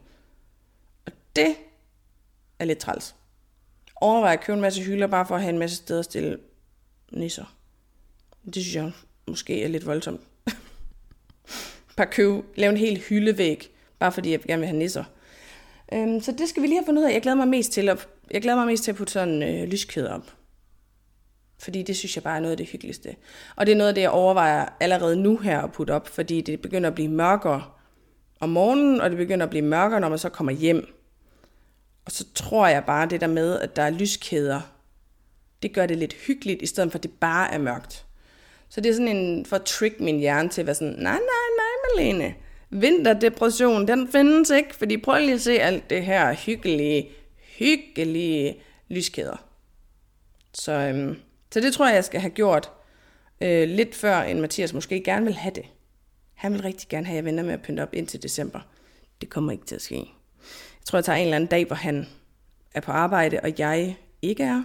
Og 1.06 1.12
det 1.36 1.56
er 2.60 2.66
lidt 2.66 2.80
træls. 2.80 3.16
Overvej 3.96 4.34
at 4.34 4.42
købe 4.42 4.56
en 4.56 4.62
masse 4.62 4.82
hylder, 4.82 5.08
bare 5.08 5.26
for 5.26 5.36
at 5.36 5.42
have 5.42 5.54
en 5.54 5.60
masse 5.60 5.76
steder 5.76 6.00
at 6.00 6.06
stille 6.06 6.40
nisser. 7.12 7.56
Det 8.46 8.56
synes 8.56 8.76
jeg 8.76 8.92
måske 9.28 9.64
er 9.64 9.68
lidt 9.68 9.86
voldsomt 9.86 10.22
par 12.00 12.06
købe, 12.06 12.42
lave 12.56 12.72
en 12.72 12.78
hel 12.78 12.98
hyldevæg, 12.98 13.76
bare 14.00 14.12
fordi 14.12 14.32
jeg 14.32 14.40
gerne 14.42 14.60
vil 14.60 14.68
have 14.68 14.80
nisser. 14.80 15.04
Øhm, 15.94 16.22
så 16.22 16.32
det 16.32 16.50
skal 16.50 16.64
vi 16.64 16.68
lige 16.68 16.78
have 16.78 16.86
fundet 16.86 17.02
ud 17.02 17.08
af. 17.08 17.14
Jeg 17.14 17.22
glæder 17.22 17.38
mig 17.38 17.48
mest 17.48 17.72
til 17.72 17.90
at, 17.90 18.08
jeg 18.32 18.42
glæder 18.42 18.58
mig 18.58 18.68
mest 18.68 18.84
til 18.84 18.92
at 18.92 18.98
putte 18.98 19.14
sådan 19.14 19.44
øh, 19.44 19.68
lyskæder 19.68 20.14
op. 20.14 20.34
Fordi 21.60 21.84
det 21.84 21.98
synes 21.98 22.16
jeg 22.16 22.24
bare 22.24 22.36
er 22.36 22.40
noget 22.40 22.52
af 22.52 22.58
det 22.58 22.68
hyggeligste. 22.68 23.16
Og 23.56 23.66
det 23.66 23.72
er 23.72 23.76
noget 23.76 23.88
af 23.88 23.96
det, 23.96 24.02
jeg 24.02 24.10
overvejer 24.10 24.66
allerede 24.80 25.16
nu 25.16 25.38
her 25.38 25.62
at 25.62 25.72
putte 25.72 25.92
op, 25.92 26.08
fordi 26.08 26.42
det 26.42 26.62
begynder 26.62 26.90
at 26.90 26.96
blive 26.96 27.12
mørkere 27.12 27.64
om 28.40 28.50
morgenen, 28.50 29.02
og 29.02 29.10
det 29.10 29.18
begynder 29.18 29.46
at 29.46 29.50
blive 29.50 29.66
mørkere, 29.66 30.00
når 30.00 30.10
man 30.10 30.20
så 30.20 30.30
kommer 30.30 30.52
hjem. 30.52 30.88
Og 32.06 32.12
så 32.12 32.26
tror 32.36 32.68
jeg 32.68 32.84
bare, 32.86 33.10
det 33.10 33.22
der 33.22 33.28
med, 33.28 33.60
at 33.60 33.76
der 33.76 33.84
er 33.84 33.90
lyskæder, 33.90 34.62
det 35.62 35.74
gør 35.74 35.86
det 35.86 35.98
lidt 35.98 36.14
hyggeligt, 36.14 36.62
i 36.62 36.66
stedet 36.66 36.92
for 36.92 37.00
at 37.00 37.04
det 37.04 37.12
bare 37.12 37.54
er 37.54 37.58
mørkt. 37.58 38.06
Så 38.70 38.82
det 38.82 38.90
er 38.90 38.94
sådan 38.94 39.18
en, 39.18 39.46
for 39.46 39.56
at 39.56 39.64
trick 39.64 40.00
min 40.00 40.20
hjerne 40.20 40.50
til 40.50 40.62
at 40.62 40.68
være 40.68 40.76
sådan, 40.76 40.94
nej, 40.94 41.20
nej, 41.20 41.50
Malene, 41.98 42.36
vinterdepression, 42.70 43.88
den 43.88 44.08
findes 44.12 44.50
ikke, 44.50 44.76
fordi 44.76 44.98
prøv 44.98 45.20
lige 45.20 45.34
at 45.34 45.42
se 45.42 45.60
alt 45.60 45.90
det 45.90 46.06
her 46.06 46.34
hyggelige, 46.34 47.10
hyggelige 47.60 48.62
lyskæder. 48.90 49.46
Så 50.54 50.72
øhm, 50.72 51.18
Så 51.54 51.60
det 51.60 51.74
tror 51.74 51.88
jeg, 51.88 51.96
jeg 51.96 52.06
skal 52.06 52.22
have 52.22 52.32
gjort 52.32 52.72
øh, 53.42 53.70
lidt 53.70 53.96
før, 53.96 54.22
end 54.22 54.40
Mathias 54.40 54.74
måske 54.74 55.04
gerne 55.04 55.26
vil 55.26 55.34
have 55.36 55.54
det. 55.56 55.66
Han 56.34 56.54
vil 56.54 56.62
rigtig 56.62 56.90
gerne 56.90 57.06
have, 57.06 57.14
at 57.14 57.18
jeg 57.18 57.26
venter 57.26 57.44
med 57.44 57.54
at 57.54 57.62
pynte 57.62 57.82
op 57.82 57.94
indtil 57.94 58.24
december. 58.24 58.60
Det 59.22 59.30
kommer 59.30 59.52
ikke 59.52 59.66
til 59.66 59.76
at 59.76 59.82
ske. 59.82 59.96
Jeg 59.96 60.86
tror, 60.86 60.98
jeg 60.98 61.06
tager 61.06 61.18
en 61.18 61.24
eller 61.24 61.36
anden 61.36 61.50
dag, 61.50 61.66
hvor 61.66 61.76
han 61.76 62.08
er 62.74 62.82
på 62.82 62.92
arbejde, 62.92 63.40
og 63.44 63.60
jeg 63.60 63.98
ikke 64.22 64.44
er. 64.44 64.64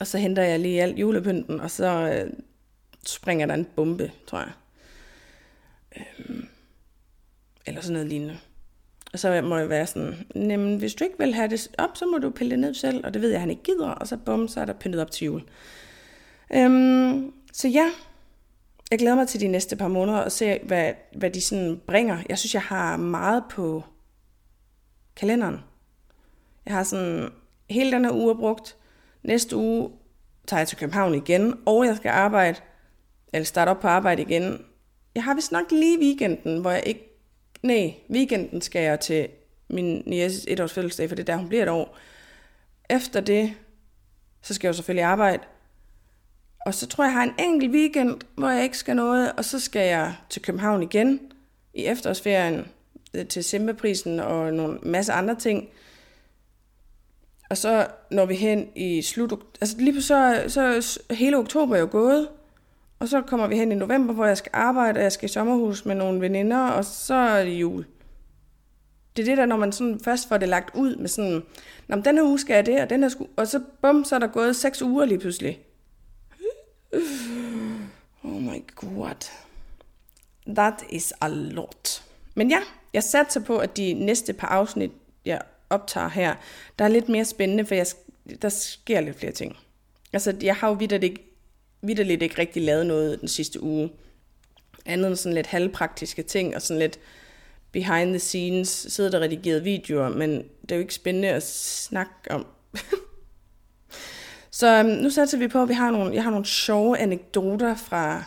Og 0.00 0.06
så 0.06 0.18
henter 0.18 0.42
jeg 0.42 0.60
lige 0.60 0.82
alt 0.82 0.98
julepynten, 0.98 1.60
og 1.60 1.70
så 1.70 1.86
øh, 1.86 2.32
springer 3.06 3.46
der 3.46 3.54
en 3.54 3.64
bombe, 3.76 4.12
tror 4.26 4.38
jeg. 4.38 4.52
Øhm, 5.98 6.48
eller 7.66 7.80
sådan 7.80 7.92
noget 7.92 8.08
lignende. 8.08 8.38
Og 9.12 9.18
så 9.18 9.42
må 9.42 9.56
jeg 9.56 9.68
være 9.68 9.86
sådan, 9.86 10.26
Jamen, 10.34 10.78
hvis 10.78 10.94
du 10.94 11.04
ikke 11.04 11.18
vil 11.18 11.34
have 11.34 11.48
det 11.48 11.68
op, 11.78 11.96
så 11.96 12.06
må 12.06 12.18
du 12.18 12.30
pille 12.30 12.50
det 12.50 12.58
ned 12.58 12.74
selv, 12.74 13.06
og 13.06 13.14
det 13.14 13.22
ved 13.22 13.28
jeg, 13.28 13.36
at 13.36 13.40
han 13.40 13.50
ikke 13.50 13.62
gider, 13.62 13.88
og 13.88 14.06
så 14.06 14.16
bum, 14.16 14.48
så 14.48 14.60
er 14.60 14.64
der 14.64 14.72
pyntet 14.72 15.00
op 15.00 15.10
til 15.10 15.24
jul. 15.24 15.42
Øhm, 16.54 17.32
så 17.52 17.68
ja, 17.68 17.90
jeg 18.90 18.98
glæder 18.98 19.16
mig 19.16 19.28
til 19.28 19.40
de 19.40 19.48
næste 19.48 19.76
par 19.76 19.88
måneder 19.88 20.18
og 20.18 20.32
se, 20.32 20.58
hvad, 20.62 20.92
hvad 21.16 21.30
de 21.30 21.40
sådan 21.40 21.80
bringer. 21.86 22.18
Jeg 22.28 22.38
synes, 22.38 22.54
jeg 22.54 22.62
har 22.62 22.96
meget 22.96 23.44
på 23.50 23.84
kalenderen. 25.16 25.60
Jeg 26.66 26.74
har 26.74 26.82
sådan 26.82 27.28
hele 27.70 27.92
den 27.92 28.04
her 28.04 28.12
uge 28.12 28.36
brugt. 28.36 28.76
Næste 29.22 29.56
uge 29.56 29.90
tager 30.46 30.60
jeg 30.60 30.68
til 30.68 30.78
København 30.78 31.14
igen, 31.14 31.54
og 31.66 31.86
jeg 31.86 31.96
skal 31.96 32.08
arbejde, 32.08 32.60
eller 33.32 33.44
starte 33.44 33.68
op 33.68 33.80
på 33.80 33.88
arbejde 33.88 34.22
igen. 34.22 34.64
Jeg 35.14 35.24
har 35.24 35.34
vist 35.34 35.52
nok 35.52 35.70
lige 35.70 35.98
weekenden, 35.98 36.60
hvor 36.60 36.70
jeg 36.70 36.82
ikke... 36.86 37.04
Nej, 37.62 37.94
weekenden 38.10 38.60
skal 38.60 38.82
jeg 38.82 39.00
til 39.00 39.28
min 39.68 40.02
niæses 40.06 40.44
etårs 40.48 40.72
fødselsdag, 40.72 41.08
for 41.08 41.16
det 41.16 41.22
er 41.22 41.32
der, 41.32 41.36
hun 41.36 41.48
bliver 41.48 41.62
et 41.62 41.68
år. 41.68 41.98
Efter 42.90 43.20
det, 43.20 43.54
så 44.42 44.54
skal 44.54 44.68
jeg 44.68 44.72
jo 44.72 44.76
selvfølgelig 44.76 45.04
arbejde. 45.04 45.42
Og 46.66 46.74
så 46.74 46.86
tror 46.86 47.04
jeg, 47.04 47.10
jeg 47.10 47.20
har 47.20 47.24
en 47.24 47.52
enkelt 47.52 47.74
weekend, 47.74 48.20
hvor 48.34 48.50
jeg 48.50 48.62
ikke 48.62 48.78
skal 48.78 48.96
noget, 48.96 49.32
og 49.32 49.44
så 49.44 49.60
skal 49.60 49.88
jeg 49.88 50.14
til 50.30 50.42
København 50.42 50.82
igen 50.82 51.20
i 51.74 51.84
efterårsferien 51.84 52.66
øh, 53.14 53.26
til 53.26 53.44
Simbaprisen 53.44 54.20
og 54.20 54.52
nogle 54.52 54.78
masse 54.82 55.12
andre 55.12 55.34
ting. 55.34 55.68
Og 57.50 57.56
så 57.56 57.86
når 58.10 58.26
vi 58.26 58.34
hen 58.34 58.68
i 58.76 59.02
slut... 59.02 59.32
Altså 59.60 59.76
lige 59.78 60.02
så, 60.02 60.44
så 60.48 60.98
hele 61.10 61.36
oktober 61.36 61.76
er 61.76 61.80
jo 61.80 61.88
gået. 61.90 62.28
Og 62.98 63.08
så 63.08 63.22
kommer 63.22 63.46
vi 63.46 63.56
hen 63.56 63.72
i 63.72 63.74
november, 63.74 64.14
hvor 64.14 64.24
jeg 64.24 64.36
skal 64.36 64.50
arbejde, 64.54 64.98
og 64.98 65.02
jeg 65.02 65.12
skal 65.12 65.28
i 65.28 65.32
sommerhus 65.32 65.84
med 65.84 65.94
nogle 65.94 66.20
veninder, 66.20 66.68
og 66.68 66.84
så 66.84 67.14
er 67.14 67.44
det 67.44 67.52
jul. 67.52 67.86
Det 69.16 69.22
er 69.22 69.26
det 69.26 69.38
der, 69.38 69.46
når 69.46 69.56
man 69.56 69.72
sådan 69.72 70.00
først 70.04 70.28
får 70.28 70.38
det 70.38 70.48
lagt 70.48 70.74
ud 70.74 70.96
med 70.96 71.08
sådan, 71.08 71.42
Nå, 71.88 71.96
men 71.96 72.04
denne 72.04 72.24
uge 72.24 72.38
skal 72.38 72.54
jeg 72.54 72.66
det, 72.66 72.80
og, 72.80 72.90
den 72.90 73.02
her 73.02 73.08
sku... 73.08 73.26
og 73.36 73.48
så 73.48 73.60
bum, 73.82 74.04
så 74.04 74.14
er 74.14 74.18
der 74.18 74.26
gået 74.26 74.56
seks 74.56 74.82
uger 74.82 75.04
lige 75.04 75.18
pludselig. 75.18 75.60
Oh 78.24 78.42
my 78.42 78.64
god. 78.74 79.30
That 80.46 80.84
is 80.90 81.12
a 81.20 81.28
lot. 81.28 82.02
Men 82.34 82.50
ja, 82.50 82.58
jeg 82.94 83.02
satser 83.02 83.40
på, 83.40 83.58
at 83.58 83.76
de 83.76 83.92
næste 83.92 84.32
par 84.32 84.48
afsnit, 84.48 84.90
jeg 85.24 85.40
optager 85.70 86.08
her, 86.08 86.34
der 86.78 86.84
er 86.84 86.88
lidt 86.88 87.08
mere 87.08 87.24
spændende, 87.24 87.66
for 87.66 87.74
jeg, 87.74 87.86
der 88.42 88.48
sker 88.48 89.00
lidt 89.00 89.18
flere 89.18 89.32
ting. 89.32 89.56
Altså, 90.12 90.36
jeg 90.42 90.56
har 90.56 90.68
jo 90.68 90.74
vidderligt, 90.74 91.20
vidderligt 91.82 92.22
ikke 92.22 92.38
rigtig 92.38 92.62
lavet 92.62 92.86
noget 92.86 93.20
den 93.20 93.28
sidste 93.28 93.62
uge. 93.62 93.90
Andet 94.86 95.08
end 95.08 95.16
sådan 95.16 95.34
lidt 95.34 95.46
halvpraktiske 95.46 96.22
ting, 96.22 96.56
og 96.56 96.62
sådan 96.62 96.78
lidt 96.78 96.98
behind 97.72 98.10
the 98.10 98.18
scenes, 98.18 98.68
sidder 98.68 99.10
der 99.10 99.20
redigeret 99.20 99.64
videoer, 99.64 100.08
men 100.08 100.30
det 100.62 100.72
er 100.72 100.76
jo 100.76 100.80
ikke 100.80 100.94
spændende 100.94 101.28
at 101.28 101.42
snakke 101.42 102.30
om. 102.30 102.46
Så 104.50 104.78
øhm, 104.78 104.88
nu 104.88 105.10
satser 105.10 105.38
vi 105.38 105.48
på, 105.48 105.62
at 105.62 105.68
vi 105.68 105.74
har 105.74 105.90
nogle, 105.90 106.14
jeg 106.14 106.22
har 106.22 106.30
nogle 106.30 106.46
sjove 106.46 106.98
anekdoter 106.98 107.74
fra 107.74 108.24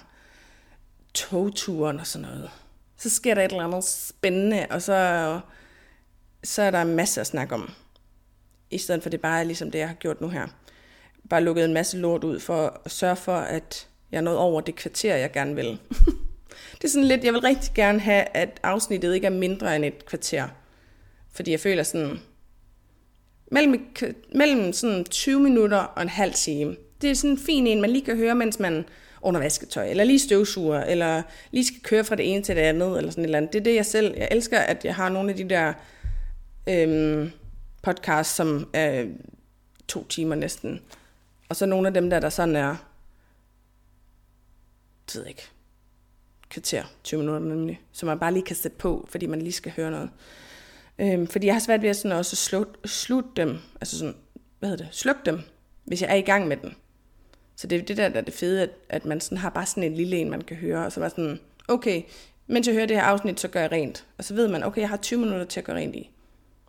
togturen 1.14 2.00
og 2.00 2.08
sådan 2.08 2.28
noget. 2.28 2.50
Så 2.98 3.10
sker 3.10 3.36
der 3.36 3.42
et 3.46 3.52
eller 3.52 3.64
andet 3.64 3.84
spændende, 3.84 4.68
og 4.70 4.82
så, 4.82 5.40
så 6.44 6.62
er 6.62 6.72
der 6.72 6.84
masser 6.84 7.22
at 7.22 7.28
snakke 7.28 7.56
om. 7.56 7.70
I 8.70 8.78
stedet 8.78 9.04
for 9.04 9.10
det 9.10 9.22
bare 9.22 9.40
er 9.40 9.44
ligesom 9.44 9.72
det, 9.72 9.80
jeg 9.80 9.88
har 9.88 9.96
gjort 9.96 10.22
nu 10.22 10.30
her. 10.30 10.48
Bare 11.30 11.44
lukket 11.44 11.66
en 11.66 11.74
masse 11.74 11.98
lort 11.98 12.24
ud 12.24 12.40
for 12.40 12.82
at 12.86 12.92
sørge 12.92 13.16
for, 13.16 13.36
at 13.36 13.88
jeg 14.12 14.22
nåede 14.22 14.40
over 14.40 14.62
det 14.62 14.76
kvarter, 14.76 15.16
jeg 15.16 15.32
gerne 15.32 15.56
vil. 15.56 15.66
det 16.78 16.84
er 16.84 16.88
sådan 16.88 17.08
lidt, 17.08 17.24
jeg 17.24 17.34
vil 17.34 17.42
rigtig 17.42 17.74
gerne 17.74 18.00
have, 18.00 18.26
at 18.34 18.60
afsnittet 18.64 19.16
ikke 19.16 19.28
er 19.28 19.32
mindre 19.32 19.76
end 19.76 19.86
et 19.86 20.06
kvarter. 20.06 20.48
Fordi 21.32 21.52
jeg 21.52 21.60
føler 21.60 21.84
sådan, 21.84 22.20
mellem, 23.52 23.96
mellem 24.36 24.74
sådan 24.74 25.04
20 25.04 25.40
minutter 25.40 25.78
og 25.78 26.02
en 26.02 26.10
halv 26.10 26.34
time. 26.34 26.76
Det 27.02 27.10
er 27.10 27.16
sådan 27.16 27.30
en 27.30 27.40
fin 27.40 27.68
en, 27.68 27.82
man 27.82 27.90
lige 27.90 28.06
kan 28.06 28.18
høre, 28.18 28.36
mens 28.36 28.60
man 28.60 28.86
under 29.22 29.40
vasketøj, 29.40 29.90
eller 29.90 30.04
lige 30.04 30.20
støvsuger, 30.20 30.84
eller 30.84 31.22
lige 31.52 31.66
skal 31.66 31.82
køre 31.82 32.04
fra 32.04 32.16
det 32.16 32.34
ene 32.34 32.44
til 32.44 32.56
det 32.56 32.62
andet, 32.62 32.98
eller 32.98 33.12
sådan 33.12 33.24
et 33.24 33.28
eller 33.28 33.38
andet. 33.38 33.54
Det 33.54 33.60
er 33.60 33.64
det, 33.64 33.76
jeg 33.76 33.86
selv, 33.86 34.14
jeg 34.18 34.28
elsker, 34.32 34.60
at 34.60 34.86
jeg 34.86 34.96
har 34.96 35.10
nogle 35.10 35.30
af 35.30 35.36
de 35.36 35.50
der 35.50 35.74
øhm, 36.70 37.32
podcasts, 37.84 38.36
som 38.36 38.70
er 38.74 39.06
to 39.88 40.08
timer 40.08 40.36
næsten. 40.36 40.82
Og 41.52 41.56
så 41.56 41.66
nogle 41.66 41.88
af 41.88 41.94
dem 41.94 42.10
der, 42.10 42.20
der 42.20 42.30
sådan 42.30 42.56
er, 42.56 42.76
jeg 45.14 45.16
ved 45.16 45.26
ikke, 45.26 45.50
kvarter, 46.50 46.84
20 47.04 47.20
minutter 47.20 47.48
nemlig, 47.48 47.82
som 47.92 48.08
man 48.08 48.20
bare 48.20 48.34
lige 48.34 48.44
kan 48.44 48.56
sætte 48.56 48.78
på, 48.78 49.08
fordi 49.10 49.26
man 49.26 49.42
lige 49.42 49.52
skal 49.52 49.72
høre 49.72 49.92
noget. 49.92 50.10
Øhm, 51.00 51.28
fordi 51.28 51.48
jeg 51.48 51.56
har 51.56 51.60
svært 51.60 51.82
ved 51.82 51.90
at 51.90 51.96
sådan 51.96 52.18
også 52.18 52.36
slut, 52.36 52.68
slutte 52.86 53.30
dem, 53.36 53.58
altså 53.82 53.98
sådan, 53.98 54.16
hvad 54.60 54.70
hedder 54.70 54.86
det, 54.86 54.96
slukke 54.96 55.22
dem, 55.26 55.42
hvis 55.84 56.02
jeg 56.02 56.12
er 56.12 56.16
i 56.16 56.22
gang 56.22 56.48
med 56.48 56.58
den. 56.58 56.76
Så 57.56 57.68
det 57.68 57.80
er 57.80 57.86
det 57.86 57.98
der, 57.98 58.10
der 58.10 58.20
er 58.20 58.24
det 58.24 58.34
fede, 58.34 58.62
at, 58.62 58.70
at 58.90 59.06
man 59.06 59.22
sådan 59.22 59.38
har 59.38 59.50
bare 59.50 59.66
sådan 59.66 59.84
en 59.84 59.96
lille 59.96 60.18
en, 60.18 60.30
man 60.30 60.42
kan 60.42 60.58
høre, 60.58 60.86
og 60.86 60.92
så 60.92 61.04
er 61.04 61.10
sådan, 61.10 61.40
okay, 61.68 62.02
mens 62.48 62.68
jeg 62.68 62.76
hører 62.76 62.86
det 62.86 62.98
her 62.98 63.04
afsnit, 63.04 63.40
så 63.40 63.48
gør 63.48 63.62
jeg 63.62 63.72
rent. 63.72 64.06
Og 64.18 64.24
så 64.24 64.34
ved 64.34 64.48
man, 64.48 64.64
okay, 64.64 64.82
jeg 64.82 64.90
har 64.90 64.98
20 64.98 65.20
minutter 65.20 65.46
til 65.46 65.60
at 65.60 65.66
gøre 65.66 65.76
rent 65.76 65.96
i. 65.96 66.10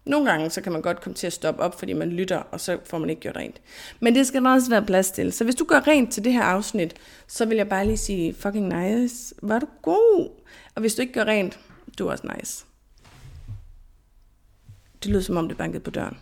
Nogle 0.05 0.31
gange, 0.31 0.51
så 0.51 0.61
kan 0.61 0.73
man 0.73 0.83
godt 0.83 1.01
komme 1.01 1.15
til 1.15 1.27
at 1.27 1.33
stoppe 1.33 1.63
op, 1.63 1.79
fordi 1.79 1.93
man 1.93 2.09
lytter, 2.09 2.39
og 2.39 2.61
så 2.61 2.79
får 2.85 2.99
man 2.99 3.11
ikke 3.11 3.21
gjort 3.21 3.37
rent. 3.37 3.61
Men 4.01 4.15
det 4.15 4.27
skal 4.27 4.43
der 4.45 4.51
også 4.51 4.71
være 4.71 4.85
plads 4.85 5.11
til. 5.11 5.33
Så 5.33 5.45
hvis 5.45 5.55
du 5.55 5.65
gør 5.65 5.81
rent 5.89 6.13
til 6.13 6.25
det 6.25 6.33
her 6.33 6.43
afsnit, 6.43 6.95
så 7.27 7.45
vil 7.45 7.57
jeg 7.57 7.69
bare 7.69 7.87
lige 7.87 7.97
sige, 7.97 8.35
fucking 8.35 8.69
nice, 8.69 9.35
var 9.43 9.59
du 9.59 9.67
god. 9.83 10.31
Og 10.75 10.81
hvis 10.81 10.95
du 10.95 11.03
ikke 11.03 11.13
gør 11.13 11.25
rent, 11.25 11.61
du 11.99 12.07
er 12.07 12.11
også 12.11 12.33
nice. 12.37 12.65
Det 15.03 15.11
lyder 15.11 15.23
som 15.23 15.37
om, 15.37 15.49
det 15.49 15.57
bankede 15.57 15.83
på 15.83 15.91
døren. 15.91 16.17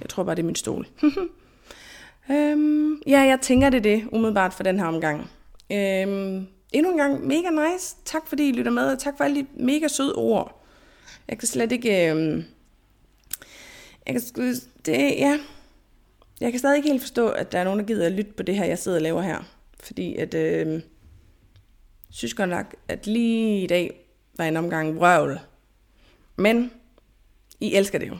Jeg 0.00 0.08
tror 0.08 0.22
bare, 0.22 0.34
det 0.34 0.42
er 0.42 0.46
min 0.46 0.54
stol. 0.54 0.86
øhm, 2.30 3.02
ja, 3.06 3.20
jeg 3.20 3.38
tænker, 3.42 3.70
det 3.70 3.78
er 3.78 3.82
det, 3.82 4.08
umiddelbart 4.12 4.54
for 4.54 4.62
den 4.62 4.78
her 4.78 4.86
omgang. 4.86 5.30
Øhm, 5.72 6.46
endnu 6.72 6.90
en 6.90 6.96
gang, 6.96 7.26
mega 7.26 7.50
nice. 7.50 7.96
Tak 8.04 8.26
fordi 8.26 8.48
I 8.48 8.52
lytter 8.52 8.72
med, 8.72 8.92
og 8.92 8.98
tak 8.98 9.16
for 9.16 9.24
alle 9.24 9.36
de 9.36 9.46
mega 9.56 9.88
søde 9.88 10.14
ord. 10.14 10.63
Jeg 11.28 11.38
kan 11.38 11.48
slet 11.48 11.72
ikke... 11.72 12.12
Øh, 12.12 12.44
jeg 14.06 14.14
kan, 14.14 14.54
det, 14.86 14.92
ja, 14.96 15.38
jeg 16.40 16.50
kan 16.52 16.58
stadig 16.58 16.76
ikke 16.76 16.88
helt 16.88 17.02
forstå, 17.02 17.28
at 17.28 17.52
der 17.52 17.58
er 17.58 17.64
nogen, 17.64 17.78
der 17.78 17.86
gider 17.86 18.06
at 18.06 18.12
lytte 18.12 18.32
på 18.32 18.42
det 18.42 18.56
her, 18.56 18.64
jeg 18.64 18.78
sidder 18.78 18.98
og 18.98 19.02
laver 19.02 19.22
her. 19.22 19.38
Fordi 19.80 20.16
at, 20.16 20.34
øh, 20.34 20.82
synes 22.10 22.34
godt 22.34 22.50
nok, 22.50 22.74
at 22.88 23.06
lige 23.06 23.62
i 23.62 23.66
dag 23.66 24.00
var 24.36 24.44
en 24.44 24.56
omgang 24.56 24.96
vrøvl. 24.96 25.40
Men 26.36 26.70
i 27.60 27.74
elsker 27.74 27.98
det 27.98 28.08
jo. 28.08 28.16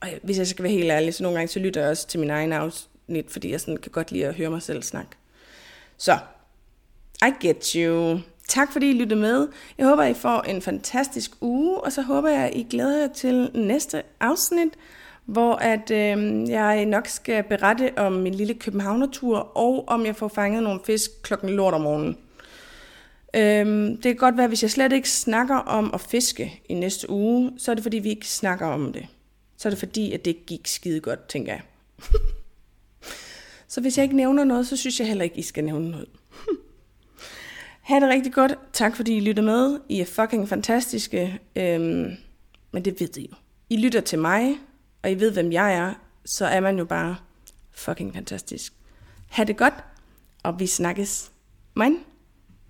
Og 0.00 0.08
hvis 0.22 0.38
jeg 0.38 0.46
skal 0.46 0.62
være 0.62 0.72
helt 0.72 0.90
ærlig, 0.90 1.14
så 1.14 1.22
nogle 1.22 1.38
gange 1.38 1.48
så 1.48 1.58
lytter 1.58 1.80
jeg 1.80 1.90
også 1.90 2.06
til 2.08 2.20
min 2.20 2.30
egen 2.30 2.52
afsnit, 2.52 3.30
fordi 3.30 3.50
jeg 3.50 3.60
sådan 3.60 3.76
kan 3.76 3.92
godt 3.92 4.12
lide 4.12 4.26
at 4.26 4.34
høre 4.34 4.50
mig 4.50 4.62
selv 4.62 4.82
snakke. 4.82 5.10
Så, 5.96 6.18
I 7.22 7.46
get 7.46 7.72
you. 7.72 8.20
Tak 8.48 8.72
fordi 8.72 8.90
I 8.90 8.92
lyttede 8.92 9.20
med. 9.20 9.48
Jeg 9.78 9.86
håber, 9.86 10.04
I 10.04 10.14
får 10.14 10.40
en 10.40 10.62
fantastisk 10.62 11.30
uge, 11.40 11.80
og 11.80 11.92
så 11.92 12.02
håber 12.02 12.28
jeg, 12.28 12.56
I 12.56 12.66
glæder 12.70 13.00
jer 13.00 13.08
til 13.12 13.50
næste 13.54 14.02
afsnit, 14.20 14.68
hvor 15.24 15.54
at 15.54 15.90
øh, 15.90 16.48
jeg 16.48 16.84
nok 16.84 17.06
skal 17.06 17.44
berette 17.44 17.98
om 17.98 18.12
min 18.12 18.34
lille 18.34 18.54
Københavnertur, 18.54 19.38
og 19.38 19.84
om 19.88 20.06
jeg 20.06 20.16
får 20.16 20.28
fanget 20.28 20.62
nogle 20.62 20.80
fisk 20.86 21.10
klokken 21.22 21.50
lort 21.50 21.74
om 21.74 21.80
morgenen. 21.80 22.16
Øh, 23.36 23.90
det 23.96 24.02
kan 24.02 24.16
godt 24.16 24.36
være, 24.36 24.48
hvis 24.48 24.62
jeg 24.62 24.70
slet 24.70 24.92
ikke 24.92 25.10
snakker 25.10 25.56
om 25.56 25.90
at 25.94 26.00
fiske 26.00 26.62
i 26.68 26.74
næste 26.74 27.10
uge, 27.10 27.52
så 27.58 27.70
er 27.70 27.74
det 27.74 27.82
fordi, 27.82 27.98
vi 27.98 28.08
ikke 28.08 28.28
snakker 28.28 28.66
om 28.66 28.92
det. 28.92 29.06
Så 29.56 29.68
er 29.68 29.70
det 29.70 29.78
fordi, 29.78 30.12
at 30.12 30.24
det 30.24 30.46
gik 30.46 30.66
skide 30.66 31.00
godt, 31.00 31.28
tænker 31.28 31.52
jeg. 31.52 31.62
så 33.68 33.80
hvis 33.80 33.98
jeg 33.98 34.02
ikke 34.02 34.16
nævner 34.16 34.44
noget, 34.44 34.66
så 34.66 34.76
synes 34.76 35.00
jeg 35.00 35.08
heller 35.08 35.24
ikke, 35.24 35.38
I 35.38 35.42
skal 35.42 35.64
nævne 35.64 35.90
noget. 35.90 36.08
ha' 37.86 38.00
det 38.00 38.08
rigtig 38.08 38.32
godt. 38.32 38.58
Tak 38.72 38.96
fordi 38.96 39.16
I 39.16 39.20
lytter 39.20 39.42
med. 39.42 39.80
I 39.88 40.00
er 40.00 40.04
fucking 40.04 40.48
fantastiske. 40.48 41.40
Øhm, 41.56 42.10
men 42.72 42.84
det 42.84 43.00
ved 43.00 43.16
I 43.16 43.28
jo. 43.30 43.36
I 43.70 43.76
lytter 43.76 44.00
til 44.00 44.18
mig, 44.18 44.58
og 45.02 45.10
I 45.10 45.14
ved, 45.14 45.32
hvem 45.32 45.52
jeg 45.52 45.74
er. 45.74 45.94
Så 46.24 46.46
er 46.46 46.60
man 46.60 46.78
jo 46.78 46.84
bare 46.84 47.16
fucking 47.72 48.14
fantastisk. 48.14 48.72
Ha' 49.28 49.44
det 49.44 49.56
godt, 49.56 49.74
og 50.42 50.60
vi 50.60 50.66
snakkes. 50.66 51.32
Moin. 51.74 51.96